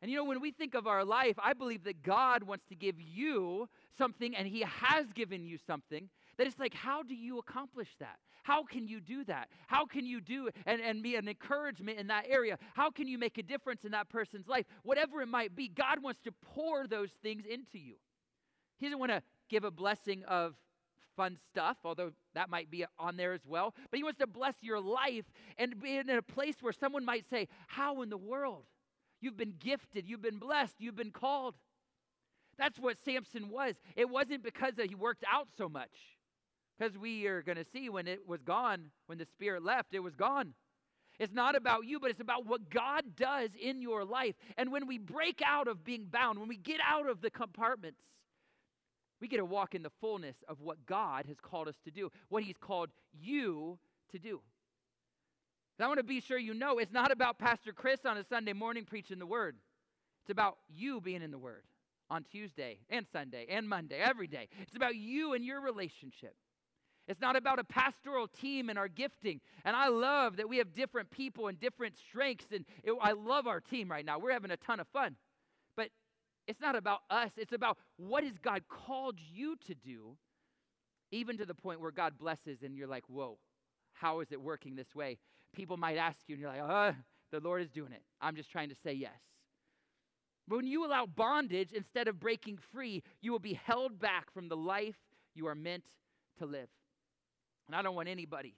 And 0.00 0.10
you 0.10 0.16
know, 0.16 0.24
when 0.24 0.40
we 0.40 0.50
think 0.50 0.74
of 0.74 0.88
our 0.88 1.04
life, 1.04 1.36
I 1.40 1.52
believe 1.52 1.84
that 1.84 2.02
God 2.02 2.42
wants 2.42 2.64
to 2.70 2.74
give 2.74 3.00
you 3.00 3.68
something, 3.96 4.34
and 4.34 4.48
He 4.48 4.62
has 4.62 5.06
given 5.12 5.44
you 5.44 5.58
something 5.64 6.08
that 6.36 6.46
it's 6.46 6.58
like, 6.58 6.74
how 6.74 7.04
do 7.04 7.14
you 7.14 7.38
accomplish 7.38 7.90
that? 8.00 8.16
How 8.42 8.64
can 8.64 8.88
you 8.88 9.00
do 9.00 9.22
that? 9.24 9.48
How 9.68 9.86
can 9.86 10.04
you 10.04 10.20
do 10.20 10.48
and, 10.66 10.80
and 10.80 11.02
be 11.02 11.14
an 11.14 11.28
encouragement 11.28 12.00
in 12.00 12.08
that 12.08 12.24
area? 12.28 12.58
How 12.74 12.90
can 12.90 13.06
you 13.06 13.16
make 13.16 13.38
a 13.38 13.42
difference 13.44 13.84
in 13.84 13.92
that 13.92 14.08
person's 14.08 14.48
life? 14.48 14.66
Whatever 14.82 15.22
it 15.22 15.28
might 15.28 15.54
be, 15.54 15.68
God 15.68 16.02
wants 16.02 16.20
to 16.22 16.32
pour 16.32 16.88
those 16.88 17.10
things 17.22 17.44
into 17.44 17.78
you. 17.78 17.94
He 18.78 18.86
doesn't 18.86 18.98
want 18.98 19.12
to 19.12 19.22
give 19.48 19.62
a 19.62 19.70
blessing 19.70 20.24
of 20.26 20.56
fun 21.16 21.38
stuff, 21.50 21.76
although 21.84 22.12
that 22.34 22.50
might 22.50 22.70
be 22.70 22.84
on 22.98 23.16
there 23.16 23.32
as 23.32 23.46
well. 23.46 23.74
But 23.90 23.98
He 23.98 24.04
wants 24.04 24.18
to 24.18 24.26
bless 24.26 24.54
your 24.60 24.80
life 24.80 25.24
and 25.58 25.80
be 25.80 25.96
in 25.96 26.10
a 26.10 26.22
place 26.22 26.56
where 26.60 26.72
someone 26.72 27.04
might 27.04 27.28
say, 27.28 27.48
How 27.66 28.02
in 28.02 28.10
the 28.10 28.16
world? 28.16 28.64
You've 29.20 29.36
been 29.36 29.54
gifted, 29.58 30.08
you've 30.08 30.22
been 30.22 30.38
blessed, 30.38 30.74
you've 30.78 30.96
been 30.96 31.12
called. 31.12 31.54
That's 32.58 32.78
what 32.78 32.96
Samson 33.04 33.48
was. 33.48 33.74
It 33.96 34.10
wasn't 34.10 34.42
because 34.42 34.74
he 34.76 34.94
worked 34.94 35.24
out 35.30 35.48
so 35.56 35.68
much. 35.68 35.90
Because 36.78 36.98
we 36.98 37.26
are 37.26 37.42
going 37.42 37.58
to 37.58 37.64
see 37.64 37.88
when 37.88 38.08
it 38.08 38.26
was 38.26 38.42
gone, 38.42 38.90
when 39.06 39.18
the 39.18 39.26
Spirit 39.26 39.62
left, 39.62 39.94
it 39.94 40.00
was 40.00 40.14
gone. 40.14 40.54
It's 41.18 41.32
not 41.32 41.54
about 41.54 41.86
you, 41.86 42.00
but 42.00 42.10
it's 42.10 42.20
about 42.20 42.46
what 42.46 42.70
God 42.70 43.14
does 43.16 43.50
in 43.60 43.80
your 43.80 44.04
life. 44.04 44.34
And 44.56 44.72
when 44.72 44.86
we 44.86 44.98
break 44.98 45.40
out 45.44 45.68
of 45.68 45.84
being 45.84 46.06
bound, 46.10 46.38
when 46.38 46.48
we 46.48 46.56
get 46.56 46.80
out 46.84 47.08
of 47.08 47.20
the 47.20 47.30
compartments, 47.30 48.00
we 49.22 49.28
get 49.28 49.36
to 49.36 49.44
walk 49.44 49.76
in 49.76 49.84
the 49.84 49.92
fullness 50.00 50.34
of 50.48 50.60
what 50.60 50.84
God 50.84 51.26
has 51.26 51.36
called 51.40 51.68
us 51.68 51.76
to 51.84 51.92
do, 51.92 52.10
what 52.28 52.42
He's 52.42 52.58
called 52.60 52.90
you 53.12 53.78
to 54.10 54.18
do. 54.18 54.40
I 55.80 55.86
want 55.86 55.98
to 55.98 56.04
be 56.04 56.20
sure 56.20 56.38
you 56.38 56.54
know 56.54 56.78
it's 56.78 56.92
not 56.92 57.10
about 57.10 57.38
Pastor 57.38 57.72
Chris 57.72 58.00
on 58.04 58.16
a 58.16 58.24
Sunday 58.24 58.52
morning 58.52 58.84
preaching 58.84 59.18
the 59.18 59.26
Word, 59.26 59.56
it's 60.22 60.30
about 60.30 60.58
you 60.68 61.00
being 61.00 61.22
in 61.22 61.30
the 61.30 61.38
Word 61.38 61.62
on 62.10 62.24
Tuesday 62.30 62.78
and 62.90 63.06
Sunday 63.12 63.46
and 63.48 63.68
Monday, 63.68 63.98
every 63.98 64.26
day. 64.26 64.48
It's 64.60 64.76
about 64.76 64.96
you 64.96 65.32
and 65.32 65.44
your 65.44 65.60
relationship. 65.60 66.34
It's 67.08 67.20
not 67.20 67.36
about 67.36 67.58
a 67.58 67.64
pastoral 67.64 68.28
team 68.28 68.70
and 68.70 68.78
our 68.78 68.88
gifting. 68.88 69.40
And 69.64 69.74
I 69.74 69.88
love 69.88 70.36
that 70.36 70.48
we 70.48 70.58
have 70.58 70.72
different 70.72 71.10
people 71.10 71.48
and 71.48 71.58
different 71.58 71.94
strengths. 71.96 72.46
And 72.52 72.64
it, 72.84 72.94
I 73.00 73.12
love 73.12 73.46
our 73.46 73.60
team 73.60 73.90
right 73.90 74.04
now. 74.04 74.18
We're 74.18 74.32
having 74.32 74.52
a 74.52 74.56
ton 74.56 74.78
of 74.78 74.86
fun. 74.88 75.16
It's 76.46 76.60
not 76.60 76.76
about 76.76 77.00
us, 77.10 77.30
it's 77.36 77.52
about 77.52 77.78
what 77.96 78.24
has 78.24 78.38
God 78.42 78.62
called 78.68 79.18
you 79.18 79.56
to 79.66 79.74
do, 79.74 80.16
even 81.10 81.38
to 81.38 81.46
the 81.46 81.54
point 81.54 81.80
where 81.80 81.92
God 81.92 82.18
blesses 82.18 82.62
and 82.62 82.76
you're 82.76 82.88
like, 82.88 83.04
whoa, 83.08 83.38
how 83.92 84.20
is 84.20 84.32
it 84.32 84.40
working 84.40 84.74
this 84.74 84.94
way? 84.94 85.18
People 85.54 85.76
might 85.76 85.96
ask 85.96 86.18
you, 86.26 86.34
and 86.34 86.40
you're 86.40 86.50
like, 86.50 86.62
oh, 86.62 86.94
the 87.30 87.40
Lord 87.40 87.62
is 87.62 87.70
doing 87.70 87.92
it. 87.92 88.02
I'm 88.20 88.34
just 88.34 88.50
trying 88.50 88.70
to 88.70 88.74
say 88.82 88.92
yes. 88.92 89.20
But 90.48 90.56
when 90.56 90.66
you 90.66 90.84
allow 90.84 91.06
bondage 91.06 91.72
instead 91.72 92.08
of 92.08 92.18
breaking 92.18 92.58
free, 92.72 93.02
you 93.20 93.30
will 93.30 93.38
be 93.38 93.54
held 93.54 94.00
back 94.00 94.32
from 94.32 94.48
the 94.48 94.56
life 94.56 94.96
you 95.34 95.46
are 95.46 95.54
meant 95.54 95.84
to 96.38 96.46
live. 96.46 96.68
And 97.68 97.76
I 97.76 97.82
don't 97.82 97.94
want 97.94 98.08
anybody 98.08 98.54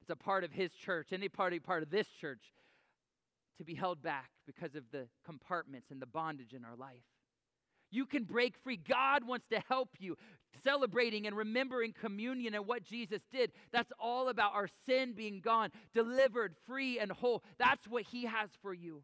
that's 0.00 0.18
a 0.18 0.22
part 0.22 0.44
of 0.44 0.52
his 0.52 0.70
church, 0.72 1.08
any 1.12 1.28
party 1.28 1.58
part 1.58 1.82
of 1.82 1.90
this 1.90 2.06
church, 2.20 2.52
to 3.58 3.64
be 3.64 3.74
held 3.74 4.02
back 4.02 4.30
because 4.46 4.74
of 4.74 4.84
the 4.90 5.08
compartments 5.24 5.90
and 5.90 6.00
the 6.00 6.06
bondage 6.06 6.52
in 6.52 6.64
our 6.64 6.76
life. 6.76 7.04
You 7.90 8.06
can 8.06 8.24
break 8.24 8.56
free. 8.56 8.78
God 8.78 9.24
wants 9.24 9.46
to 9.50 9.62
help 9.68 9.90
you. 9.98 10.16
Celebrating 10.64 11.26
and 11.26 11.36
remembering 11.36 11.92
communion 11.92 12.54
and 12.54 12.66
what 12.66 12.84
Jesus 12.84 13.20
did. 13.30 13.52
That's 13.70 13.92
all 14.00 14.28
about 14.28 14.54
our 14.54 14.68
sin 14.86 15.12
being 15.14 15.40
gone, 15.40 15.70
delivered, 15.94 16.54
free, 16.66 16.98
and 16.98 17.12
whole. 17.12 17.42
That's 17.58 17.86
what 17.86 18.04
He 18.04 18.24
has 18.24 18.50
for 18.62 18.72
you. 18.72 19.02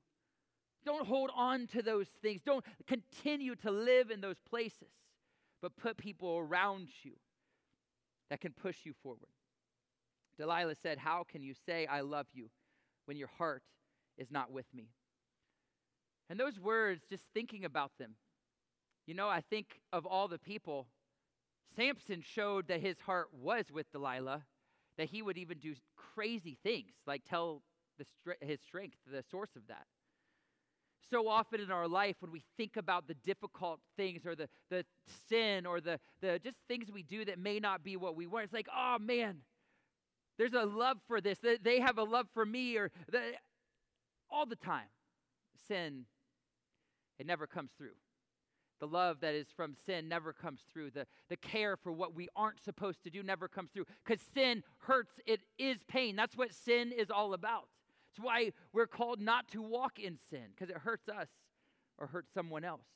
Don't 0.85 1.07
hold 1.07 1.31
on 1.35 1.67
to 1.69 1.83
those 1.83 2.09
things. 2.23 2.41
Don't 2.45 2.65
continue 2.87 3.55
to 3.57 3.71
live 3.71 4.11
in 4.11 4.21
those 4.21 4.39
places, 4.49 4.89
but 5.61 5.77
put 5.77 5.99
people 5.99 6.39
around 6.39 6.89
you 7.03 7.13
that 8.31 8.41
can 8.41 8.53
push 8.53 8.79
you 8.85 8.95
forward. 9.03 9.29
Delilah 10.39 10.77
said, 10.77 10.99
How 10.99 11.25
can 11.31 11.43
you 11.43 11.55
say, 11.67 11.87
I 11.87 12.01
love 12.01 12.27
you, 12.33 12.49
when 13.07 13.17
your 13.17 13.29
heart 13.37 13.63
is 14.19 14.31
not 14.31 14.53
with 14.53 14.67
me? 14.75 14.91
And 16.29 16.39
those 16.39 16.61
words, 16.61 17.03
just 17.09 17.25
thinking 17.33 17.65
about 17.65 17.93
them, 17.99 18.17
you 19.07 19.15
know, 19.15 19.29
I 19.29 19.41
think 19.41 19.81
of 19.93 20.05
all 20.05 20.29
the 20.29 20.39
people, 20.39 20.87
Samson 21.75 22.23
showed 22.23 22.69
that 22.69 22.81
his 22.81 22.99
heart 23.01 23.29
was 23.33 23.65
with 23.73 23.91
Delilah, 23.93 24.45
that 24.99 25.09
he 25.09 25.23
would 25.23 25.39
even 25.39 25.59
do 25.59 25.75
crazy 25.97 26.59
things, 26.63 26.93
like 27.07 27.23
tell 27.25 27.63
the, 27.99 28.05
his 28.41 28.61
strength, 28.61 28.97
the 29.11 29.25
source 29.31 29.57
of 29.57 29.63
that. 29.69 29.87
So 31.11 31.29
often 31.29 31.61
in 31.61 31.71
our 31.71 31.89
life, 31.89 32.17
when 32.21 32.31
we 32.31 32.43
think 32.59 32.77
about 32.77 33.07
the 33.09 33.15
difficult 33.15 33.81
things 33.97 34.27
or 34.27 34.35
the, 34.35 34.49
the 34.69 34.85
sin 35.29 35.65
or 35.65 35.81
the, 35.81 35.99
the 36.21 36.39
just 36.39 36.57
things 36.69 36.91
we 36.93 37.03
do 37.03 37.25
that 37.25 37.39
may 37.39 37.59
not 37.59 37.83
be 37.83 37.97
what 37.97 38.15
we 38.15 38.27
want, 38.27 38.45
it's 38.45 38.53
like, 38.53 38.69
oh 38.77 38.99
man, 38.99 39.39
there's 40.37 40.53
a 40.53 40.65
love 40.65 40.99
for 41.07 41.21
this. 41.21 41.39
They 41.63 41.81
have 41.81 41.97
a 41.97 42.03
love 42.03 42.27
for 42.35 42.45
me, 42.45 42.77
or 42.77 42.91
the, 43.11 43.21
all 44.31 44.47
the 44.47 44.57
time. 44.57 44.89
Sin, 45.67 46.05
it 47.19 47.27
never 47.27 47.47
comes 47.47 47.71
through. 47.77 47.97
The 48.81 48.87
love 48.87 49.21
that 49.21 49.35
is 49.35 49.49
from 49.57 49.75
sin 49.87 50.09
never 50.09 50.33
comes 50.33 50.61
through. 50.73 50.91
The, 50.93 51.07
the 51.29 51.37
care 51.37 51.77
for 51.77 51.91
what 51.91 52.15
we 52.15 52.29
aren't 52.37 52.63
supposed 52.63 53.03
to 53.05 53.11
do 53.11 53.23
never 53.23 53.49
comes 53.49 53.71
through. 53.73 53.87
Because 54.05 54.25
sin 54.35 54.63
hurts, 54.79 55.15
it 55.27 55.41
is 55.59 55.79
pain. 55.89 56.15
That's 56.15 56.37
what 56.37 56.55
sin 56.55 56.93
is 56.93 57.11
all 57.11 57.35
about. 57.35 57.69
It's 58.11 58.21
why 58.21 58.53
we're 58.73 58.87
called 58.87 59.21
not 59.21 59.49
to 59.49 59.63
walk 59.63 59.99
in 59.99 60.19
sin, 60.31 60.47
because 60.55 60.71
it 60.71 60.79
hurts 60.79 61.09
us 61.09 61.29
or 61.99 62.07
hurts 62.07 62.33
someone 62.33 62.65
else. 62.65 62.87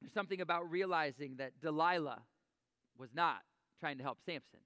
There's 0.00 0.12
something 0.12 0.40
about 0.40 0.70
realizing 0.70 1.36
that 1.36 1.60
Delilah 1.60 2.22
was 2.98 3.10
not 3.14 3.38
trying 3.78 3.98
to 3.98 4.02
help 4.02 4.18
Samson. 4.24 4.60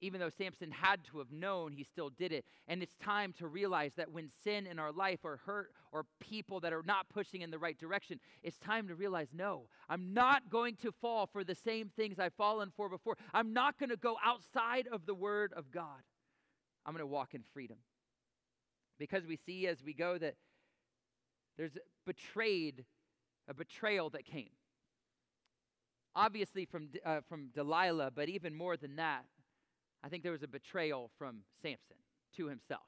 Even 0.00 0.20
though 0.20 0.28
Samson 0.28 0.70
had 0.70 1.04
to 1.04 1.18
have 1.18 1.32
known, 1.32 1.72
he 1.72 1.84
still 1.84 2.10
did 2.10 2.32
it. 2.32 2.44
And 2.68 2.82
it's 2.82 2.96
time 2.96 3.32
to 3.38 3.46
realize 3.46 3.92
that 3.96 4.10
when 4.10 4.28
sin 4.42 4.66
in 4.66 4.78
our 4.78 4.92
life 4.92 5.20
or 5.22 5.40
hurt 5.46 5.70
or 5.92 6.04
people 6.20 6.60
that 6.60 6.72
are 6.72 6.82
not 6.84 7.08
pushing 7.08 7.42
in 7.42 7.50
the 7.50 7.58
right 7.58 7.78
direction, 7.78 8.20
it's 8.42 8.58
time 8.58 8.88
to 8.88 8.94
realize 8.94 9.28
no, 9.32 9.68
I'm 9.88 10.12
not 10.12 10.50
going 10.50 10.76
to 10.82 10.92
fall 10.92 11.26
for 11.32 11.44
the 11.44 11.54
same 11.54 11.90
things 11.96 12.18
I've 12.18 12.34
fallen 12.34 12.72
for 12.76 12.88
before. 12.88 13.16
I'm 13.32 13.52
not 13.52 13.78
going 13.78 13.90
to 13.90 13.96
go 13.96 14.16
outside 14.22 14.88
of 14.92 15.06
the 15.06 15.14
Word 15.14 15.52
of 15.56 15.70
God. 15.70 16.02
I'm 16.84 16.92
going 16.92 17.00
to 17.00 17.06
walk 17.06 17.34
in 17.34 17.42
freedom. 17.52 17.78
Because 18.98 19.26
we 19.26 19.36
see 19.36 19.66
as 19.66 19.82
we 19.82 19.94
go 19.94 20.18
that 20.18 20.34
there's 21.56 21.76
betrayed, 22.04 22.84
a 23.48 23.54
betrayal 23.54 24.10
that 24.10 24.24
came. 24.24 24.50
Obviously 26.16 26.64
from, 26.64 26.88
uh, 27.04 27.20
from 27.28 27.48
Delilah, 27.54 28.10
but 28.14 28.28
even 28.28 28.54
more 28.54 28.76
than 28.76 28.96
that, 28.96 29.24
I 30.04 30.08
think 30.08 30.22
there 30.22 30.32
was 30.32 30.42
a 30.42 30.48
betrayal 30.48 31.10
from 31.18 31.38
Samson 31.62 31.96
to 32.36 32.46
himself. 32.46 32.82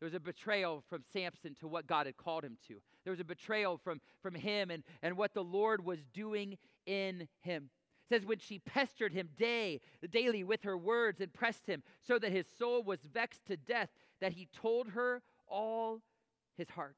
There 0.00 0.06
was 0.06 0.14
a 0.14 0.20
betrayal 0.20 0.82
from 0.88 1.04
Samson 1.12 1.54
to 1.60 1.68
what 1.68 1.86
God 1.86 2.06
had 2.06 2.16
called 2.16 2.42
him 2.42 2.58
to. 2.66 2.74
There 3.04 3.12
was 3.12 3.20
a 3.20 3.24
betrayal 3.24 3.78
from, 3.78 4.00
from 4.20 4.34
him 4.34 4.72
and, 4.72 4.82
and 5.02 5.16
what 5.16 5.34
the 5.34 5.44
Lord 5.44 5.84
was 5.84 6.00
doing 6.12 6.58
in 6.84 7.28
him. 7.42 7.70
It 8.10 8.14
says, 8.14 8.26
when 8.26 8.40
she 8.40 8.58
pestered 8.58 9.12
him 9.12 9.28
day, 9.38 9.80
daily 10.10 10.42
with 10.42 10.64
her 10.64 10.76
words 10.76 11.20
and 11.20 11.32
pressed 11.32 11.64
him, 11.66 11.84
so 12.04 12.18
that 12.18 12.32
his 12.32 12.46
soul 12.58 12.82
was 12.82 12.98
vexed 13.14 13.46
to 13.46 13.56
death, 13.56 13.90
that 14.20 14.32
he 14.32 14.48
told 14.52 14.88
her 14.88 15.22
all 15.46 16.00
his 16.56 16.68
heart. 16.70 16.96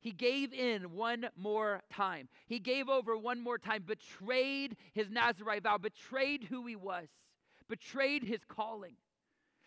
He 0.00 0.12
gave 0.12 0.52
in 0.52 0.92
one 0.92 1.28
more 1.36 1.82
time. 1.92 2.28
He 2.46 2.60
gave 2.60 2.88
over 2.88 3.18
one 3.18 3.40
more 3.40 3.58
time, 3.58 3.82
betrayed 3.84 4.76
his 4.92 5.10
Nazarite 5.10 5.64
vow, 5.64 5.78
betrayed 5.78 6.44
who 6.44 6.64
he 6.66 6.76
was 6.76 7.08
betrayed 7.68 8.22
his 8.22 8.40
calling. 8.48 8.94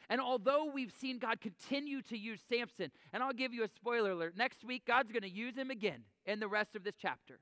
And 0.10 0.20
although 0.20 0.66
we've 0.66 0.92
seen 1.00 1.20
God 1.20 1.40
continue 1.40 2.02
to 2.04 2.18
use 2.18 2.42
Samson, 2.50 2.92
and 3.14 3.24
I'll 3.24 3.34
give 3.34 3.54
you 3.54 3.64
a 3.64 3.68
spoiler 3.70 4.12
alert 4.12 4.36
next 4.36 4.64
week, 4.64 4.84
God's 4.86 5.12
going 5.12 5.22
to 5.24 5.30
use 5.30 5.56
him 5.56 5.72
again 5.72 6.04
in 6.26 6.40
the 6.40 6.48
rest 6.48 6.76
of 6.76 6.84
this 6.84 6.96
chapter. 7.02 7.40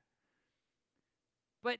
But 1.64 1.78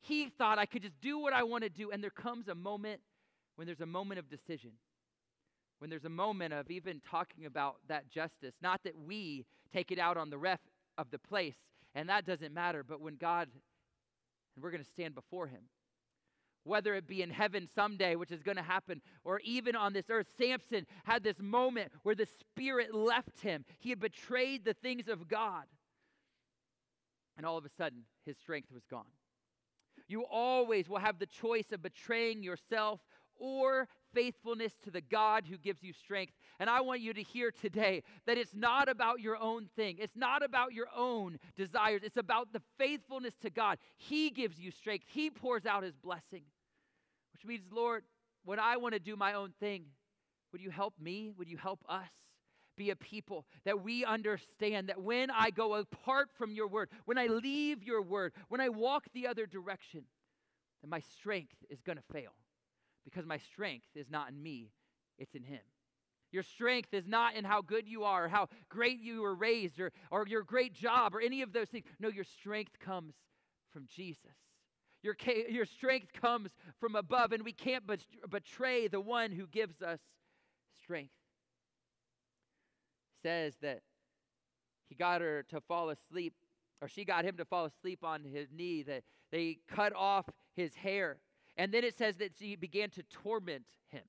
he 0.00 0.28
thought 0.28 0.58
I 0.58 0.66
could 0.66 0.82
just 0.82 1.00
do 1.00 1.18
what 1.18 1.32
I 1.32 1.42
want 1.42 1.64
to 1.64 1.70
do. 1.70 1.90
And 1.90 2.02
there 2.02 2.10
comes 2.10 2.48
a 2.48 2.54
moment 2.54 3.00
when 3.56 3.66
there's 3.66 3.80
a 3.80 3.86
moment 3.86 4.20
of 4.20 4.30
decision, 4.30 4.70
when 5.80 5.90
there's 5.90 6.04
a 6.04 6.08
moment 6.08 6.54
of 6.54 6.70
even 6.70 7.00
talking 7.10 7.44
about 7.44 7.76
that 7.88 8.08
justice. 8.08 8.54
Not 8.62 8.80
that 8.84 8.96
we 8.96 9.46
take 9.72 9.90
it 9.90 9.98
out 9.98 10.16
on 10.16 10.30
the 10.30 10.38
ref 10.38 10.60
of 10.96 11.10
the 11.10 11.18
place, 11.18 11.56
and 11.94 12.08
that 12.08 12.24
doesn't 12.24 12.54
matter, 12.54 12.84
but 12.84 13.00
when 13.00 13.16
God, 13.16 13.48
and 14.54 14.62
we're 14.62 14.70
going 14.70 14.84
to 14.84 14.90
stand 14.90 15.14
before 15.14 15.48
him 15.48 15.62
whether 16.70 16.94
it 16.94 17.08
be 17.08 17.20
in 17.20 17.30
heaven 17.30 17.68
someday, 17.74 18.14
which 18.14 18.30
is 18.30 18.44
going 18.44 18.56
to 18.56 18.62
happen, 18.62 19.02
or 19.24 19.40
even 19.40 19.74
on 19.74 19.92
this 19.92 20.06
earth. 20.08 20.28
Samson 20.38 20.86
had 21.02 21.24
this 21.24 21.40
moment 21.40 21.90
where 22.04 22.14
the 22.14 22.26
Spirit 22.26 22.94
left 22.94 23.40
him. 23.40 23.64
He 23.80 23.90
had 23.90 23.98
betrayed 23.98 24.64
the 24.64 24.74
things 24.74 25.08
of 25.08 25.26
God. 25.26 25.64
And 27.36 27.44
all 27.44 27.58
of 27.58 27.64
a 27.64 27.70
sudden, 27.76 28.04
his 28.24 28.38
strength 28.38 28.70
was 28.72 28.84
gone. 28.88 29.10
You 30.06 30.24
always 30.30 30.88
will 30.88 30.98
have 30.98 31.18
the 31.18 31.26
choice 31.26 31.72
of 31.72 31.82
betraying 31.82 32.44
yourself 32.44 33.00
or 33.36 33.88
faithfulness 34.14 34.74
to 34.84 34.90
the 34.90 35.00
God 35.00 35.44
who 35.48 35.56
gives 35.56 35.82
you 35.82 35.92
strength. 35.92 36.34
And 36.60 36.70
I 36.70 36.82
want 36.82 37.00
you 37.00 37.12
to 37.14 37.22
hear 37.22 37.50
today 37.50 38.02
that 38.26 38.38
it's 38.38 38.54
not 38.54 38.88
about 38.88 39.20
your 39.20 39.36
own 39.36 39.66
thing, 39.74 39.96
it's 39.98 40.16
not 40.16 40.44
about 40.44 40.72
your 40.72 40.88
own 40.96 41.38
desires, 41.56 42.02
it's 42.04 42.16
about 42.16 42.52
the 42.52 42.62
faithfulness 42.78 43.34
to 43.42 43.50
God. 43.50 43.78
He 43.96 44.30
gives 44.30 44.58
you 44.58 44.70
strength, 44.70 45.06
He 45.08 45.30
pours 45.30 45.66
out 45.66 45.82
His 45.82 45.96
blessing, 45.96 46.42
which 47.40 47.48
means, 47.48 47.72
Lord, 47.72 48.04
when 48.44 48.58
I 48.58 48.76
want 48.76 48.94
to 48.94 49.00
do 49.00 49.16
my 49.16 49.32
own 49.32 49.52
thing, 49.60 49.84
would 50.52 50.60
you 50.60 50.70
help 50.70 50.94
me? 51.00 51.32
Would 51.38 51.48
you 51.48 51.56
help 51.56 51.80
us? 51.88 52.08
Be 52.76 52.90
a 52.90 52.96
people 52.96 53.46
that 53.64 53.82
we 53.82 54.04
understand 54.04 54.88
that 54.88 55.00
when 55.00 55.30
I 55.30 55.50
go 55.50 55.74
apart 55.74 56.28
from 56.36 56.52
your 56.52 56.68
word, 56.68 56.90
when 57.04 57.18
I 57.18 57.26
leave 57.26 57.82
your 57.82 58.02
word, 58.02 58.32
when 58.48 58.60
I 58.60 58.68
walk 58.68 59.04
the 59.12 59.26
other 59.26 59.46
direction, 59.46 60.04
that 60.82 60.88
my 60.88 61.00
strength 61.00 61.56
is 61.68 61.80
going 61.82 61.98
to 61.98 62.04
fail 62.12 62.32
because 63.04 63.26
my 63.26 63.38
strength 63.38 63.86
is 63.94 64.10
not 64.10 64.30
in 64.30 64.42
me, 64.42 64.70
it's 65.18 65.34
in 65.34 65.42
Him. 65.42 65.60
Your 66.32 66.42
strength 66.42 66.94
is 66.94 67.06
not 67.06 67.34
in 67.36 67.44
how 67.44 67.60
good 67.60 67.88
you 67.88 68.04
are, 68.04 68.26
or 68.26 68.28
how 68.28 68.48
great 68.68 69.00
you 69.00 69.22
were 69.22 69.34
raised, 69.34 69.80
or, 69.80 69.92
or 70.10 70.26
your 70.28 70.42
great 70.42 70.72
job, 70.72 71.14
or 71.14 71.20
any 71.20 71.42
of 71.42 71.52
those 71.52 71.68
things. 71.68 71.84
No, 71.98 72.08
your 72.08 72.24
strength 72.24 72.78
comes 72.78 73.14
from 73.72 73.86
Jesus. 73.88 74.36
Your, 75.02 75.16
your 75.48 75.64
strength 75.64 76.12
comes 76.12 76.50
from 76.78 76.94
above, 76.94 77.32
and 77.32 77.42
we 77.42 77.52
can't 77.52 77.84
betray 78.28 78.88
the 78.88 79.00
one 79.00 79.32
who 79.32 79.46
gives 79.46 79.80
us 79.80 79.98
strength. 80.82 81.12
Says 83.22 83.54
that 83.62 83.80
he 84.88 84.94
got 84.94 85.20
her 85.20 85.44
to 85.50 85.60
fall 85.62 85.90
asleep, 85.90 86.34
or 86.82 86.88
she 86.88 87.04
got 87.04 87.24
him 87.24 87.36
to 87.38 87.44
fall 87.44 87.64
asleep 87.64 88.04
on 88.04 88.24
his 88.24 88.48
knee, 88.52 88.82
that 88.82 89.02
they 89.30 89.58
cut 89.68 89.94
off 89.94 90.26
his 90.54 90.74
hair. 90.74 91.18
And 91.56 91.72
then 91.72 91.84
it 91.84 91.96
says 91.96 92.16
that 92.16 92.32
she 92.38 92.56
began 92.56 92.90
to 92.90 93.02
torment 93.04 93.64
him. 93.88 94.02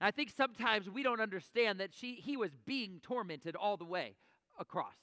I 0.00 0.10
think 0.10 0.32
sometimes 0.34 0.88
we 0.88 1.02
don't 1.02 1.20
understand 1.20 1.80
that 1.80 1.90
she, 1.92 2.14
he 2.14 2.36
was 2.36 2.52
being 2.64 3.00
tormented 3.02 3.56
all 3.56 3.76
the 3.76 3.84
way 3.84 4.14
across. 4.58 4.94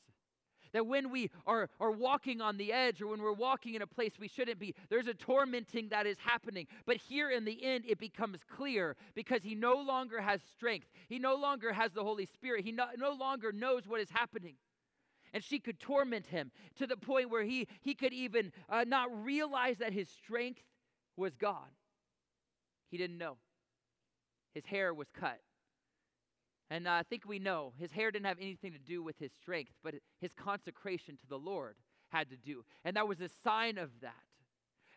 That 0.73 0.87
when 0.87 1.09
we 1.11 1.29
are, 1.45 1.69
are 1.79 1.91
walking 1.91 2.41
on 2.41 2.57
the 2.57 2.73
edge 2.73 3.01
or 3.01 3.07
when 3.07 3.21
we're 3.21 3.33
walking 3.33 3.75
in 3.75 3.81
a 3.81 3.87
place 3.87 4.13
we 4.19 4.27
shouldn't 4.27 4.59
be, 4.59 4.75
there's 4.89 5.07
a 5.07 5.13
tormenting 5.13 5.89
that 5.89 6.05
is 6.05 6.17
happening. 6.19 6.67
But 6.85 6.97
here 6.97 7.29
in 7.29 7.45
the 7.45 7.63
end, 7.63 7.85
it 7.87 7.99
becomes 7.99 8.39
clear 8.55 8.95
because 9.15 9.43
he 9.43 9.55
no 9.55 9.75
longer 9.75 10.21
has 10.21 10.41
strength. 10.55 10.87
He 11.09 11.19
no 11.19 11.35
longer 11.35 11.73
has 11.73 11.91
the 11.91 12.03
Holy 12.03 12.25
Spirit. 12.25 12.65
He 12.65 12.71
no, 12.71 12.85
no 12.97 13.11
longer 13.11 13.51
knows 13.51 13.87
what 13.87 14.01
is 14.01 14.09
happening. 14.09 14.55
And 15.33 15.43
she 15.43 15.59
could 15.59 15.79
torment 15.79 16.25
him 16.25 16.51
to 16.77 16.87
the 16.87 16.97
point 16.97 17.29
where 17.29 17.43
he, 17.43 17.67
he 17.81 17.93
could 17.93 18.13
even 18.13 18.51
uh, 18.69 18.85
not 18.87 19.09
realize 19.23 19.77
that 19.79 19.93
his 19.93 20.09
strength 20.09 20.61
was 21.15 21.35
God. 21.35 21.69
He 22.89 22.97
didn't 22.97 23.17
know. 23.17 23.37
His 24.53 24.65
hair 24.65 24.93
was 24.93 25.07
cut. 25.13 25.39
And 26.69 26.87
uh, 26.87 26.91
I 26.91 27.03
think 27.03 27.23
we 27.25 27.39
know 27.39 27.73
his 27.77 27.91
hair 27.91 28.11
didn't 28.11 28.25
have 28.25 28.39
anything 28.41 28.73
to 28.73 28.79
do 28.79 29.01
with 29.01 29.17
his 29.19 29.31
strength, 29.41 29.71
but 29.83 29.95
his 30.19 30.33
consecration 30.33 31.15
to 31.17 31.27
the 31.27 31.37
Lord 31.37 31.75
had 32.09 32.29
to 32.29 32.37
do. 32.37 32.63
And 32.83 32.95
that 32.97 33.07
was 33.07 33.21
a 33.21 33.29
sign 33.43 33.77
of 33.77 33.89
that. 34.01 34.13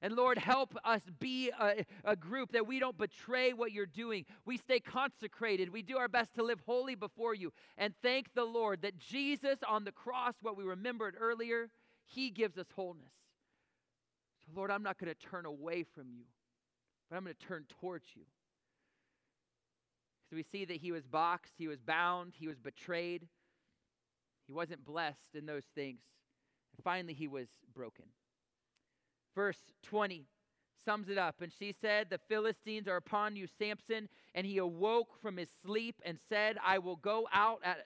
And 0.03 0.17
Lord, 0.17 0.39
help 0.39 0.75
us 0.85 1.03
be 1.19 1.51
a, 1.61 1.85
a, 2.05 2.17
group 2.17 2.53
that 2.53 2.67
we 2.67 2.79
don't 2.79 2.97
betray 2.97 3.53
what 3.53 3.73
you're 3.73 3.85
doing. 3.85 4.25
We 4.47 4.57
stay 4.57 4.81
consecrated. 4.81 5.71
We 5.71 5.83
do 5.83 5.99
our 5.99 6.09
best 6.09 6.35
to 6.37 6.43
live 6.43 6.61
holy 6.65 6.95
before 6.95 7.35
you. 7.35 7.53
And 7.77 7.93
thank 8.03 8.33
the 8.35 8.45
Lord 8.45 8.81
that 8.81 8.99
Jesus 8.99 9.59
on 9.69 9.85
the 9.85 9.93
cross, 9.93 10.35
what 10.41 10.57
we 10.57 10.65
remembered 10.65 11.17
earlier, 11.21 11.69
he 12.07 12.31
gives 12.31 12.57
us 12.57 12.67
wholeness. 12.75 13.13
So, 14.43 14.53
Lord, 14.57 14.71
I'm 14.71 14.83
not 14.83 14.99
going 14.99 15.13
to 15.15 15.29
turn 15.29 15.45
away 15.45 15.83
from 15.83 16.09
you, 16.11 16.25
but 17.11 17.17
I'm 17.17 17.25
going 17.25 17.37
to 17.39 17.47
turn 17.47 17.67
towards 17.81 18.07
you. 18.17 18.23
So 20.31 20.37
we 20.37 20.45
see 20.45 20.65
that 20.65 20.77
he 20.77 20.93
was 20.93 21.07
boxed, 21.07 21.55
he 21.59 21.67
was 21.67 21.81
bound, 21.81 22.35
he 22.39 22.47
was 22.47 22.59
betrayed. 22.59 23.27
He 24.47 24.53
wasn't 24.53 24.85
blessed 24.85 25.35
in 25.35 25.47
those 25.47 25.65
things. 25.75 26.01
And 26.77 26.85
finally, 26.85 27.15
he 27.15 27.29
was 27.29 27.49
broken. 27.75 28.05
Verse 29.35 29.59
20 29.85 30.27
sums 30.85 31.09
it 31.09 31.19
up. 31.19 31.41
And 31.41 31.53
she 31.57 31.75
said, 31.81 32.11
The 32.11 32.19
Philistines 32.29 32.89
are 32.89 32.97
upon 32.97 33.37
you, 33.37 33.47
Samson. 33.47 34.09
And 34.35 34.47
he 34.47 34.59
awoke 34.59 35.21
from 35.21 35.37
his 35.37 35.49
sleep 35.65 36.01
and 36.05 36.19
said, 36.29 36.57
I 36.65 36.79
will 36.79 36.97
go 36.97 37.29
out 37.33 37.61
as, 37.65 37.77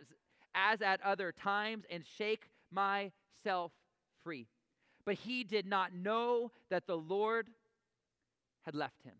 as 0.55 0.83
at 0.83 1.03
other 1.03 1.33
times 1.33 1.85
and 1.91 2.05
shake 2.19 2.49
myself 2.71 3.73
free. 4.23 4.47
But 5.05 5.17
he 5.17 5.45
did 5.45 5.67
not 5.67 5.95
know 5.95 6.51
that 6.71 6.87
the 6.87 6.97
Lord 6.97 7.49
had 8.63 8.75
left 8.75 9.03
him. 9.03 9.15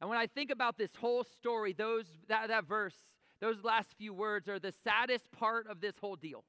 And 0.00 0.08
when 0.08 0.18
I 0.18 0.26
think 0.26 0.50
about 0.50 0.78
this 0.78 0.90
whole 0.98 1.24
story, 1.24 1.72
those 1.72 2.06
that, 2.28 2.48
that 2.48 2.64
verse, 2.64 2.94
those 3.40 3.62
last 3.62 3.94
few 3.98 4.12
words 4.12 4.48
are 4.48 4.58
the 4.58 4.72
saddest 4.84 5.30
part 5.32 5.66
of 5.66 5.80
this 5.80 5.94
whole 6.00 6.16
deal. 6.16 6.44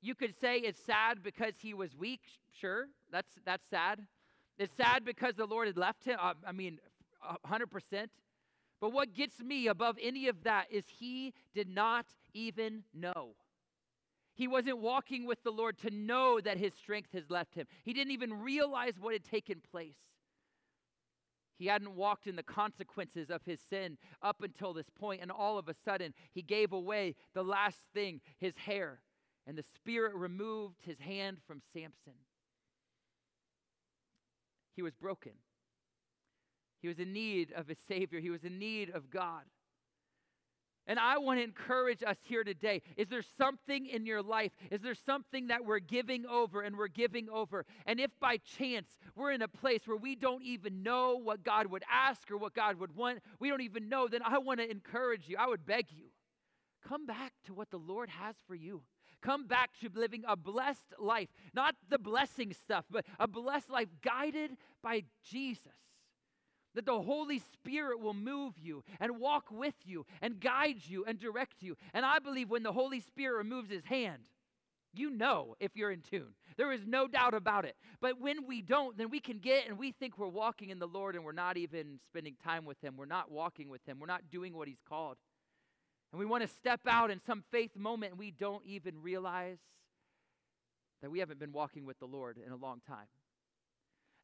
You 0.00 0.14
could 0.14 0.34
say 0.40 0.58
it's 0.58 0.80
sad 0.80 1.22
because 1.22 1.54
he 1.60 1.74
was 1.74 1.94
weak, 1.96 2.22
sure, 2.60 2.88
that's 3.10 3.32
that's 3.44 3.64
sad. 3.70 4.00
It's 4.58 4.74
sad 4.76 5.04
because 5.04 5.36
the 5.36 5.46
Lord 5.46 5.68
had 5.68 5.76
left 5.76 6.04
him. 6.04 6.18
Uh, 6.20 6.34
I 6.46 6.52
mean, 6.52 6.78
100%. 7.46 8.08
But 8.80 8.92
what 8.92 9.14
gets 9.14 9.40
me 9.40 9.68
above 9.68 9.96
any 10.02 10.28
of 10.28 10.42
that 10.42 10.66
is 10.70 10.84
he 10.88 11.34
did 11.54 11.68
not 11.68 12.06
even 12.34 12.82
know. 12.92 13.36
He 14.34 14.48
wasn't 14.48 14.78
walking 14.78 15.26
with 15.26 15.42
the 15.42 15.50
Lord 15.50 15.78
to 15.78 15.90
know 15.90 16.40
that 16.40 16.56
his 16.56 16.72
strength 16.74 17.12
has 17.12 17.30
left 17.30 17.54
him. 17.54 17.66
He 17.84 17.92
didn't 17.92 18.12
even 18.12 18.40
realize 18.40 18.94
what 18.98 19.12
had 19.12 19.24
taken 19.24 19.60
place. 19.70 19.96
He 21.62 21.68
hadn't 21.68 21.94
walked 21.94 22.26
in 22.26 22.34
the 22.34 22.42
consequences 22.42 23.30
of 23.30 23.44
his 23.44 23.60
sin 23.60 23.96
up 24.20 24.42
until 24.42 24.72
this 24.72 24.90
point, 24.90 25.22
and 25.22 25.30
all 25.30 25.58
of 25.58 25.68
a 25.68 25.74
sudden, 25.84 26.12
he 26.32 26.42
gave 26.42 26.72
away 26.72 27.14
the 27.34 27.44
last 27.44 27.78
thing 27.94 28.20
his 28.40 28.56
hair, 28.56 28.98
and 29.46 29.56
the 29.56 29.62
Spirit 29.62 30.16
removed 30.16 30.78
his 30.80 30.98
hand 30.98 31.36
from 31.46 31.62
Samson. 31.72 32.18
He 34.74 34.82
was 34.82 34.96
broken. 34.96 35.34
He 36.80 36.88
was 36.88 36.98
in 36.98 37.12
need 37.12 37.52
of 37.52 37.70
a 37.70 37.76
Savior, 37.76 38.18
he 38.18 38.30
was 38.30 38.42
in 38.42 38.58
need 38.58 38.90
of 38.90 39.08
God. 39.08 39.44
And 40.86 40.98
I 40.98 41.18
want 41.18 41.38
to 41.38 41.44
encourage 41.44 42.02
us 42.02 42.16
here 42.22 42.42
today. 42.42 42.82
Is 42.96 43.08
there 43.08 43.22
something 43.38 43.86
in 43.86 44.04
your 44.04 44.22
life? 44.22 44.50
Is 44.70 44.80
there 44.80 44.94
something 44.94 45.46
that 45.48 45.64
we're 45.64 45.78
giving 45.78 46.26
over 46.26 46.62
and 46.62 46.76
we're 46.76 46.88
giving 46.88 47.28
over? 47.30 47.64
And 47.86 48.00
if 48.00 48.10
by 48.18 48.38
chance 48.38 48.88
we're 49.14 49.30
in 49.30 49.42
a 49.42 49.48
place 49.48 49.82
where 49.86 49.96
we 49.96 50.16
don't 50.16 50.42
even 50.42 50.82
know 50.82 51.20
what 51.22 51.44
God 51.44 51.68
would 51.68 51.84
ask 51.90 52.30
or 52.30 52.36
what 52.36 52.54
God 52.54 52.80
would 52.80 52.96
want, 52.96 53.20
we 53.38 53.48
don't 53.48 53.60
even 53.60 53.88
know, 53.88 54.08
then 54.08 54.22
I 54.24 54.38
want 54.38 54.58
to 54.58 54.68
encourage 54.68 55.28
you. 55.28 55.36
I 55.38 55.46
would 55.46 55.64
beg 55.64 55.86
you. 55.90 56.06
Come 56.88 57.06
back 57.06 57.32
to 57.46 57.54
what 57.54 57.70
the 57.70 57.78
Lord 57.78 58.08
has 58.10 58.34
for 58.48 58.56
you. 58.56 58.82
Come 59.20 59.46
back 59.46 59.70
to 59.80 59.90
living 59.94 60.24
a 60.26 60.36
blessed 60.36 60.94
life, 60.98 61.28
not 61.54 61.76
the 61.90 61.98
blessing 61.98 62.52
stuff, 62.52 62.84
but 62.90 63.06
a 63.20 63.28
blessed 63.28 63.70
life 63.70 63.88
guided 64.02 64.56
by 64.82 65.04
Jesus 65.24 65.72
that 66.74 66.86
the 66.86 67.00
Holy 67.00 67.38
Spirit 67.38 68.00
will 68.00 68.14
move 68.14 68.54
you 68.58 68.82
and 69.00 69.18
walk 69.18 69.50
with 69.50 69.74
you 69.84 70.06
and 70.20 70.40
guide 70.40 70.82
you 70.84 71.04
and 71.04 71.18
direct 71.18 71.62
you. 71.62 71.76
And 71.92 72.04
I 72.04 72.18
believe 72.18 72.50
when 72.50 72.62
the 72.62 72.72
Holy 72.72 73.00
Spirit 73.00 73.36
removes 73.36 73.70
his 73.70 73.84
hand, 73.84 74.28
you 74.94 75.10
know 75.10 75.56
if 75.58 75.74
you're 75.74 75.90
in 75.90 76.02
tune. 76.02 76.34
There 76.56 76.72
is 76.72 76.86
no 76.86 77.06
doubt 77.08 77.34
about 77.34 77.64
it. 77.64 77.76
But 78.00 78.20
when 78.20 78.46
we 78.46 78.60
don't, 78.60 78.96
then 78.98 79.10
we 79.10 79.20
can 79.20 79.38
get 79.38 79.66
and 79.66 79.78
we 79.78 79.92
think 79.92 80.18
we're 80.18 80.28
walking 80.28 80.70
in 80.70 80.78
the 80.78 80.86
Lord 80.86 81.14
and 81.14 81.24
we're 81.24 81.32
not 81.32 81.56
even 81.56 81.98
spending 82.08 82.36
time 82.44 82.64
with 82.64 82.80
him. 82.82 82.96
We're 82.96 83.06
not 83.06 83.30
walking 83.30 83.68
with 83.68 83.84
him. 83.86 83.98
We're 84.00 84.06
not 84.06 84.30
doing 84.30 84.54
what 84.54 84.68
he's 84.68 84.82
called. 84.86 85.16
And 86.12 86.18
we 86.18 86.26
want 86.26 86.42
to 86.42 86.48
step 86.48 86.80
out 86.86 87.10
in 87.10 87.20
some 87.26 87.42
faith 87.50 87.74
moment 87.74 88.12
and 88.12 88.18
we 88.18 88.30
don't 88.30 88.64
even 88.66 89.00
realize 89.00 89.58
that 91.00 91.10
we 91.10 91.20
haven't 91.20 91.40
been 91.40 91.52
walking 91.52 91.86
with 91.86 91.98
the 91.98 92.06
Lord 92.06 92.38
in 92.44 92.52
a 92.52 92.56
long 92.56 92.80
time. 92.86 93.06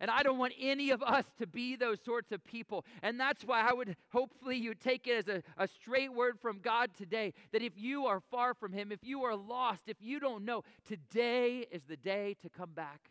And 0.01 0.11
I 0.11 0.23
don't 0.23 0.39
want 0.39 0.53
any 0.61 0.91
of 0.91 1.03
us 1.03 1.25
to 1.39 1.47
be 1.47 1.77
those 1.77 1.99
sorts 2.05 2.31
of 2.31 2.45
people. 2.45 2.85
And 3.03 3.19
that's 3.19 3.45
why 3.45 3.69
I 3.69 3.73
would 3.73 3.97
hopefully 4.11 4.57
you 4.57 4.75
take 4.75 5.07
it 5.07 5.29
as 5.29 5.29
a, 5.29 5.43
a 5.57 5.67
straight 5.67 6.13
word 6.13 6.39
from 6.41 6.61
God 6.61 6.91
today 6.97 7.35
that 7.53 7.63
if 7.63 7.73
you 7.77 8.07
are 8.07 8.21
far 8.31 8.55
from 8.55 8.73
Him, 8.73 8.93
if 8.93 9.01
you 9.03 9.25
are 9.25 9.35
lost, 9.35 9.83
if 9.87 9.97
you 10.01 10.21
don't 10.21 10.45
know, 10.45 10.63
today 10.87 11.67
is 11.71 11.83
the 11.89 11.97
day 11.97 12.37
to 12.43 12.49
come 12.49 12.71
back. 12.75 13.11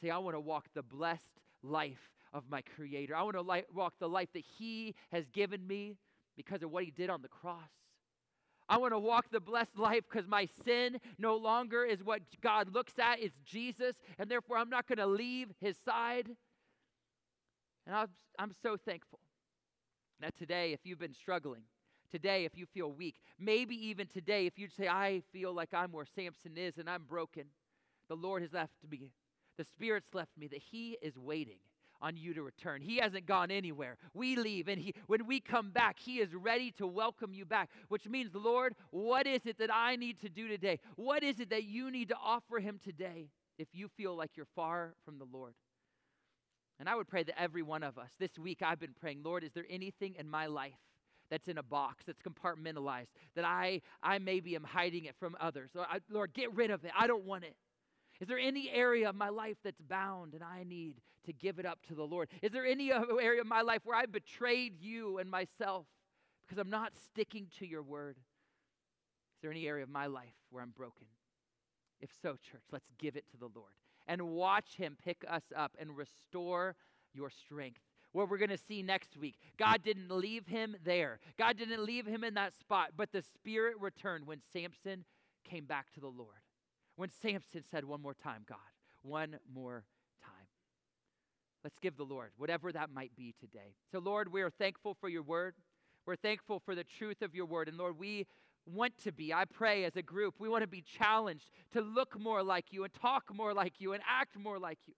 Say, 0.00 0.10
I 0.10 0.18
want 0.18 0.36
to 0.36 0.40
walk 0.40 0.66
the 0.74 0.82
blessed 0.82 1.40
life 1.62 2.10
of 2.32 2.44
my 2.50 2.62
Creator. 2.62 3.14
I 3.14 3.22
want 3.22 3.36
to 3.36 3.42
li- 3.42 3.64
walk 3.74 3.94
the 3.98 4.08
life 4.08 4.28
that 4.34 4.44
He 4.58 4.94
has 5.12 5.24
given 5.28 5.66
me 5.66 5.96
because 6.36 6.62
of 6.62 6.70
what 6.70 6.84
He 6.84 6.90
did 6.90 7.10
on 7.10 7.22
the 7.22 7.28
cross. 7.28 7.70
I 8.68 8.78
want 8.78 8.92
to 8.92 8.98
walk 8.98 9.26
the 9.30 9.40
blessed 9.40 9.78
life 9.78 10.02
because 10.10 10.26
my 10.28 10.48
sin 10.64 10.98
no 11.18 11.36
longer 11.36 11.84
is 11.84 12.02
what 12.02 12.22
God 12.42 12.74
looks 12.74 12.94
at, 12.98 13.20
it's 13.20 13.38
Jesus, 13.44 13.94
and 14.18 14.28
therefore 14.28 14.58
I'm 14.58 14.70
not 14.70 14.86
going 14.88 14.98
to 14.98 15.06
leave 15.06 15.48
his 15.60 15.76
side. 15.84 16.28
And 17.86 17.94
I'm, 17.94 18.08
I'm 18.38 18.52
so 18.62 18.76
thankful 18.76 19.20
that 20.20 20.36
today, 20.36 20.72
if 20.72 20.80
you've 20.84 20.98
been 20.98 21.14
struggling, 21.14 21.62
today, 22.10 22.44
if 22.44 22.56
you 22.56 22.66
feel 22.66 22.90
weak, 22.90 23.16
maybe 23.38 23.76
even 23.88 24.08
today, 24.08 24.46
if 24.46 24.58
you 24.58 24.68
say, 24.68 24.88
I 24.88 25.22
feel 25.32 25.52
like 25.52 25.72
I'm 25.72 25.92
where 25.92 26.06
Samson 26.06 26.56
is 26.56 26.78
and 26.78 26.90
I'm 26.90 27.04
broken, 27.04 27.44
the 28.08 28.16
Lord 28.16 28.42
has 28.42 28.52
left 28.52 28.72
me, 28.90 29.10
the 29.58 29.64
Spirit's 29.64 30.12
left 30.12 30.36
me, 30.36 30.48
that 30.48 30.62
He 30.70 30.98
is 31.02 31.16
waiting 31.16 31.58
on 32.00 32.16
you 32.16 32.34
to 32.34 32.42
return. 32.42 32.80
He 32.80 32.98
hasn't 32.98 33.26
gone 33.26 33.50
anywhere. 33.50 33.96
We 34.14 34.36
leave, 34.36 34.68
and 34.68 34.80
he, 34.80 34.94
when 35.06 35.26
we 35.26 35.40
come 35.40 35.70
back, 35.70 35.98
He 35.98 36.18
is 36.18 36.34
ready 36.34 36.70
to 36.72 36.86
welcome 36.86 37.34
you 37.34 37.44
back, 37.44 37.70
which 37.88 38.06
means, 38.08 38.30
Lord, 38.34 38.74
what 38.90 39.26
is 39.26 39.40
it 39.44 39.58
that 39.58 39.70
I 39.72 39.96
need 39.96 40.20
to 40.20 40.28
do 40.28 40.48
today? 40.48 40.78
What 40.96 41.22
is 41.22 41.40
it 41.40 41.50
that 41.50 41.64
you 41.64 41.90
need 41.90 42.08
to 42.08 42.16
offer 42.16 42.58
Him 42.58 42.80
today 42.82 43.30
if 43.58 43.68
you 43.72 43.88
feel 43.96 44.14
like 44.16 44.30
you're 44.36 44.46
far 44.54 44.94
from 45.04 45.18
the 45.18 45.26
Lord? 45.30 45.54
And 46.78 46.88
I 46.88 46.94
would 46.94 47.08
pray 47.08 47.22
that 47.22 47.40
every 47.40 47.62
one 47.62 47.82
of 47.82 47.96
us, 47.98 48.10
this 48.18 48.38
week 48.38 48.60
I've 48.62 48.80
been 48.80 48.94
praying, 49.00 49.22
Lord, 49.24 49.44
is 49.44 49.52
there 49.54 49.66
anything 49.70 50.14
in 50.18 50.28
my 50.28 50.46
life? 50.46 50.72
that's 51.30 51.48
in 51.48 51.58
a 51.58 51.62
box 51.62 52.04
that's 52.06 52.20
compartmentalized 52.22 53.08
that 53.34 53.44
i 53.44 53.80
i 54.02 54.18
maybe 54.18 54.54
am 54.54 54.62
hiding 54.62 55.06
it 55.06 55.14
from 55.18 55.36
others 55.40 55.70
so 55.72 55.80
I, 55.80 55.98
lord 56.10 56.32
get 56.34 56.54
rid 56.54 56.70
of 56.70 56.84
it 56.84 56.92
i 56.96 57.06
don't 57.06 57.24
want 57.24 57.44
it 57.44 57.56
is 58.20 58.28
there 58.28 58.38
any 58.38 58.70
area 58.70 59.08
of 59.08 59.14
my 59.14 59.28
life 59.28 59.56
that's 59.62 59.80
bound 59.80 60.34
and 60.34 60.42
I 60.42 60.64
need 60.64 61.00
to 61.24 61.32
give 61.32 61.58
it 61.58 61.66
up 61.66 61.80
to 61.88 61.94
the 61.94 62.04
Lord? 62.04 62.28
Is 62.42 62.52
there 62.52 62.66
any 62.66 62.92
area 62.92 63.40
of 63.40 63.46
my 63.46 63.62
life 63.62 63.80
where 63.84 63.96
I 63.96 64.06
betrayed 64.06 64.80
you 64.80 65.18
and 65.18 65.30
myself 65.30 65.86
because 66.46 66.58
I'm 66.58 66.70
not 66.70 66.92
sticking 66.96 67.48
to 67.58 67.66
your 67.66 67.82
word? 67.82 68.16
Is 68.18 69.42
there 69.42 69.50
any 69.50 69.66
area 69.66 69.82
of 69.82 69.90
my 69.90 70.06
life 70.06 70.34
where 70.50 70.62
I'm 70.62 70.70
broken? 70.70 71.06
If 72.00 72.10
so, 72.22 72.32
church, 72.32 72.62
let's 72.72 72.90
give 72.98 73.16
it 73.16 73.24
to 73.30 73.36
the 73.36 73.48
Lord 73.54 73.72
and 74.06 74.22
watch 74.22 74.76
Him 74.76 74.96
pick 75.02 75.24
us 75.28 75.44
up 75.54 75.72
and 75.78 75.96
restore 75.96 76.76
your 77.12 77.30
strength. 77.30 77.80
What 78.12 78.30
we're 78.30 78.38
going 78.38 78.50
to 78.50 78.56
see 78.56 78.82
next 78.82 79.16
week. 79.16 79.36
God 79.58 79.82
didn't 79.82 80.10
leave 80.10 80.46
him 80.46 80.76
there, 80.84 81.18
God 81.38 81.58
didn't 81.58 81.84
leave 81.84 82.06
him 82.06 82.24
in 82.24 82.34
that 82.34 82.54
spot, 82.54 82.92
but 82.96 83.12
the 83.12 83.20
Spirit 83.20 83.74
returned 83.78 84.26
when 84.26 84.40
Samson 84.52 85.04
came 85.44 85.64
back 85.64 85.92
to 85.94 86.00
the 86.00 86.06
Lord. 86.06 86.45
When 86.96 87.10
Samson 87.22 87.62
said, 87.70 87.84
One 87.84 88.02
more 88.02 88.14
time, 88.14 88.44
God, 88.48 88.58
one 89.02 89.38
more 89.52 89.84
time. 90.22 90.46
Let's 91.62 91.78
give 91.80 91.96
the 91.96 92.04
Lord 92.04 92.30
whatever 92.36 92.72
that 92.72 92.90
might 92.92 93.14
be 93.16 93.34
today. 93.40 93.74
So, 93.92 93.98
Lord, 93.98 94.32
we 94.32 94.42
are 94.42 94.50
thankful 94.50 94.96
for 95.00 95.08
your 95.08 95.22
word. 95.22 95.54
We're 96.06 96.16
thankful 96.16 96.60
for 96.64 96.74
the 96.74 96.84
truth 96.84 97.22
of 97.22 97.34
your 97.34 97.46
word. 97.46 97.68
And 97.68 97.76
Lord, 97.76 97.98
we 97.98 98.26
want 98.64 98.96
to 99.04 99.12
be, 99.12 99.32
I 99.32 99.44
pray 99.44 99.84
as 99.84 99.96
a 99.96 100.02
group, 100.02 100.34
we 100.38 100.48
want 100.48 100.62
to 100.62 100.68
be 100.68 100.82
challenged 100.82 101.50
to 101.72 101.80
look 101.80 102.18
more 102.18 102.42
like 102.42 102.66
you 102.70 102.84
and 102.84 102.92
talk 102.92 103.24
more 103.34 103.52
like 103.52 103.74
you 103.78 103.92
and 103.92 104.02
act 104.08 104.38
more 104.38 104.58
like 104.58 104.78
you. 104.86 104.94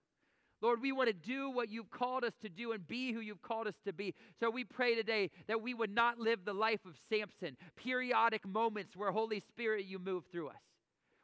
Lord, 0.61 0.81
we 0.81 0.91
want 0.91 1.07
to 1.07 1.13
do 1.13 1.49
what 1.49 1.69
you've 1.69 1.89
called 1.89 2.23
us 2.23 2.33
to 2.41 2.49
do 2.49 2.73
and 2.73 2.85
be 2.85 3.13
who 3.13 3.21
you've 3.21 3.41
called 3.41 3.67
us 3.67 3.75
to 3.85 3.93
be. 3.93 4.13
So 4.39 4.49
we 4.49 4.65
pray 4.65 4.93
today 4.93 5.31
that 5.47 5.61
we 5.61 5.73
would 5.73 5.93
not 5.93 6.19
live 6.19 6.43
the 6.43 6.53
life 6.53 6.81
of 6.85 6.95
Samson, 7.09 7.55
periodic 7.77 8.45
moments 8.45 8.95
where 8.95 9.11
Holy 9.11 9.39
Spirit 9.39 9.85
you 9.85 9.99
move 9.99 10.25
through 10.31 10.49
us. 10.49 10.68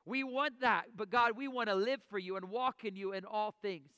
We 0.06 0.24
want 0.24 0.62
that, 0.62 0.86
but 0.96 1.10
God, 1.10 1.32
we 1.36 1.48
want 1.48 1.70
to 1.70 1.76
live 1.76 2.00
for 2.10 2.20
you 2.20 2.36
and 2.36 2.50
walk 2.50 2.84
in 2.84 2.96
you 2.96 3.14
in 3.14 3.26
all 3.26 3.56
things. 3.62 3.90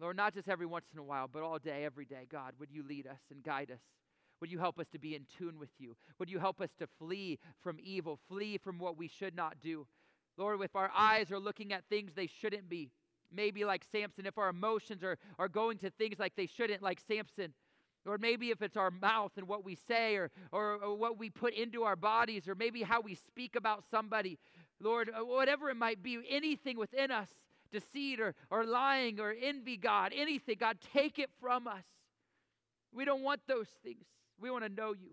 Lord, 0.00 0.16
not 0.16 0.34
just 0.34 0.48
every 0.48 0.66
once 0.66 0.86
in 0.92 0.98
a 0.98 1.02
while, 1.02 1.28
but 1.30 1.42
all 1.42 1.58
day, 1.58 1.84
every 1.84 2.04
day. 2.06 2.26
God, 2.30 2.54
would 2.58 2.70
you 2.70 2.82
lead 2.82 3.06
us 3.06 3.18
and 3.30 3.42
guide 3.42 3.70
us? 3.70 3.80
Would 4.40 4.50
you 4.50 4.58
help 4.58 4.78
us 4.78 4.86
to 4.92 4.98
be 4.98 5.14
in 5.14 5.26
tune 5.36 5.58
with 5.58 5.70
you? 5.78 5.96
Would 6.18 6.30
you 6.30 6.38
help 6.38 6.60
us 6.60 6.70
to 6.78 6.86
flee 6.98 7.38
from 7.60 7.78
evil, 7.82 8.18
flee 8.28 8.56
from 8.56 8.78
what 8.78 8.96
we 8.96 9.08
should 9.08 9.36
not 9.36 9.60
do? 9.60 9.86
Lord, 10.38 10.60
if 10.62 10.74
our 10.74 10.90
eyes 10.96 11.30
are 11.30 11.38
looking 11.38 11.72
at 11.72 11.84
things 11.90 12.12
they 12.14 12.26
shouldn't 12.26 12.68
be, 12.68 12.90
maybe 13.30 13.64
like 13.64 13.84
Samson, 13.92 14.24
if 14.24 14.38
our 14.38 14.48
emotions 14.48 15.02
are, 15.02 15.18
are 15.38 15.48
going 15.48 15.76
to 15.78 15.90
things 15.90 16.18
like 16.18 16.34
they 16.36 16.46
shouldn't, 16.46 16.82
like 16.82 17.00
Samson, 17.06 17.52
or 18.06 18.16
maybe 18.16 18.50
if 18.50 18.62
it's 18.62 18.76
our 18.76 18.90
mouth 18.90 19.32
and 19.36 19.46
what 19.46 19.64
we 19.64 19.74
say 19.74 20.16
or, 20.16 20.30
or, 20.52 20.76
or, 20.82 20.94
what 20.96 21.18
we 21.18 21.28
put 21.28 21.52
into 21.52 21.82
our 21.82 21.96
bodies, 21.96 22.48
or 22.48 22.54
maybe 22.54 22.82
how 22.82 23.00
we 23.00 23.14
speak 23.14 23.56
about 23.56 23.84
somebody, 23.90 24.38
Lord, 24.80 25.10
uh, 25.10 25.24
whatever 25.24 25.70
it 25.70 25.76
might 25.76 26.02
be, 26.02 26.18
anything 26.28 26.78
within 26.78 27.10
us, 27.10 27.28
deceit 27.70 28.20
or, 28.20 28.34
or 28.50 28.64
lying 28.64 29.20
or 29.20 29.34
envy, 29.40 29.76
God, 29.76 30.12
anything, 30.14 30.56
God, 30.58 30.78
take 30.92 31.18
it 31.18 31.30
from 31.40 31.66
us. 31.66 31.84
We 32.92 33.04
don't 33.04 33.22
want 33.22 33.42
those 33.46 33.68
things. 33.84 34.04
We 34.40 34.50
want 34.50 34.64
to 34.64 34.70
know 34.70 34.92
you. 34.92 35.12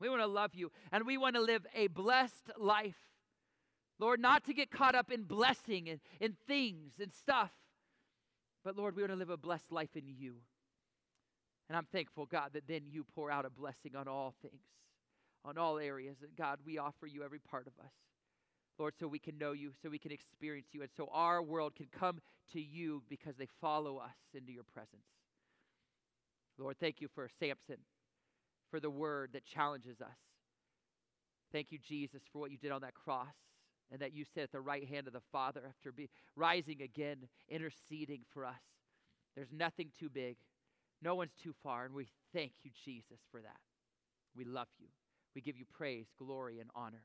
We 0.00 0.08
want 0.08 0.22
to 0.22 0.26
love 0.26 0.54
you. 0.54 0.72
And 0.90 1.06
we 1.06 1.16
want 1.16 1.36
to 1.36 1.42
live 1.42 1.66
a 1.74 1.86
blessed 1.86 2.50
life. 2.58 2.96
Lord, 3.98 4.20
not 4.20 4.44
to 4.44 4.54
get 4.54 4.70
caught 4.70 4.94
up 4.94 5.12
in 5.12 5.22
blessing 5.22 5.88
and 5.88 6.00
in 6.18 6.34
things 6.48 6.94
and 7.00 7.12
stuff, 7.12 7.52
but 8.64 8.76
Lord, 8.76 8.96
we 8.96 9.02
want 9.02 9.12
to 9.12 9.18
live 9.18 9.30
a 9.30 9.36
blessed 9.36 9.70
life 9.70 9.94
in 9.94 10.08
you. 10.08 10.36
And 11.68 11.76
I'm 11.76 11.86
thankful, 11.92 12.26
God, 12.26 12.50
that 12.54 12.66
then 12.66 12.82
you 12.88 13.04
pour 13.14 13.30
out 13.30 13.44
a 13.44 13.50
blessing 13.50 13.94
on 13.96 14.08
all 14.08 14.34
things 14.42 14.62
on 15.44 15.58
all 15.58 15.78
areas. 15.78 16.16
And 16.22 16.34
God, 16.36 16.58
we 16.64 16.78
offer 16.78 17.06
you 17.06 17.22
every 17.22 17.38
part 17.38 17.66
of 17.66 17.72
us. 17.84 17.92
Lord, 18.82 18.94
so 18.98 19.06
we 19.06 19.20
can 19.20 19.38
know 19.38 19.52
you, 19.52 19.70
so 19.80 19.88
we 19.88 19.98
can 20.00 20.10
experience 20.10 20.66
you, 20.72 20.82
and 20.82 20.90
so 20.96 21.08
our 21.12 21.40
world 21.40 21.76
can 21.76 21.86
come 21.96 22.18
to 22.52 22.60
you 22.60 23.00
because 23.08 23.36
they 23.38 23.46
follow 23.60 23.98
us 23.98 24.16
into 24.34 24.50
your 24.50 24.64
presence. 24.74 25.06
Lord, 26.58 26.74
thank 26.80 27.00
you 27.00 27.06
for 27.14 27.30
Samson, 27.38 27.76
for 28.72 28.80
the 28.80 28.90
word 28.90 29.30
that 29.34 29.44
challenges 29.44 30.00
us. 30.00 30.18
Thank 31.52 31.70
you, 31.70 31.78
Jesus, 31.78 32.22
for 32.32 32.40
what 32.40 32.50
you 32.50 32.56
did 32.56 32.72
on 32.72 32.80
that 32.80 32.94
cross 32.94 33.36
and 33.92 34.00
that 34.00 34.12
you 34.12 34.24
sit 34.34 34.42
at 34.42 34.50
the 34.50 34.60
right 34.60 34.88
hand 34.88 35.06
of 35.06 35.12
the 35.12 35.22
Father 35.30 35.60
after 35.68 35.92
be 35.92 36.10
rising 36.34 36.82
again, 36.82 37.18
interceding 37.48 38.22
for 38.34 38.44
us. 38.44 38.64
There's 39.36 39.52
nothing 39.52 39.90
too 39.96 40.08
big, 40.08 40.38
no 41.00 41.14
one's 41.14 41.36
too 41.40 41.54
far, 41.62 41.84
and 41.84 41.94
we 41.94 42.08
thank 42.34 42.50
you, 42.64 42.72
Jesus, 42.84 43.20
for 43.30 43.40
that. 43.42 43.60
We 44.36 44.44
love 44.44 44.66
you. 44.80 44.88
We 45.36 45.40
give 45.40 45.56
you 45.56 45.66
praise, 45.72 46.06
glory, 46.18 46.58
and 46.58 46.68
honor. 46.74 47.04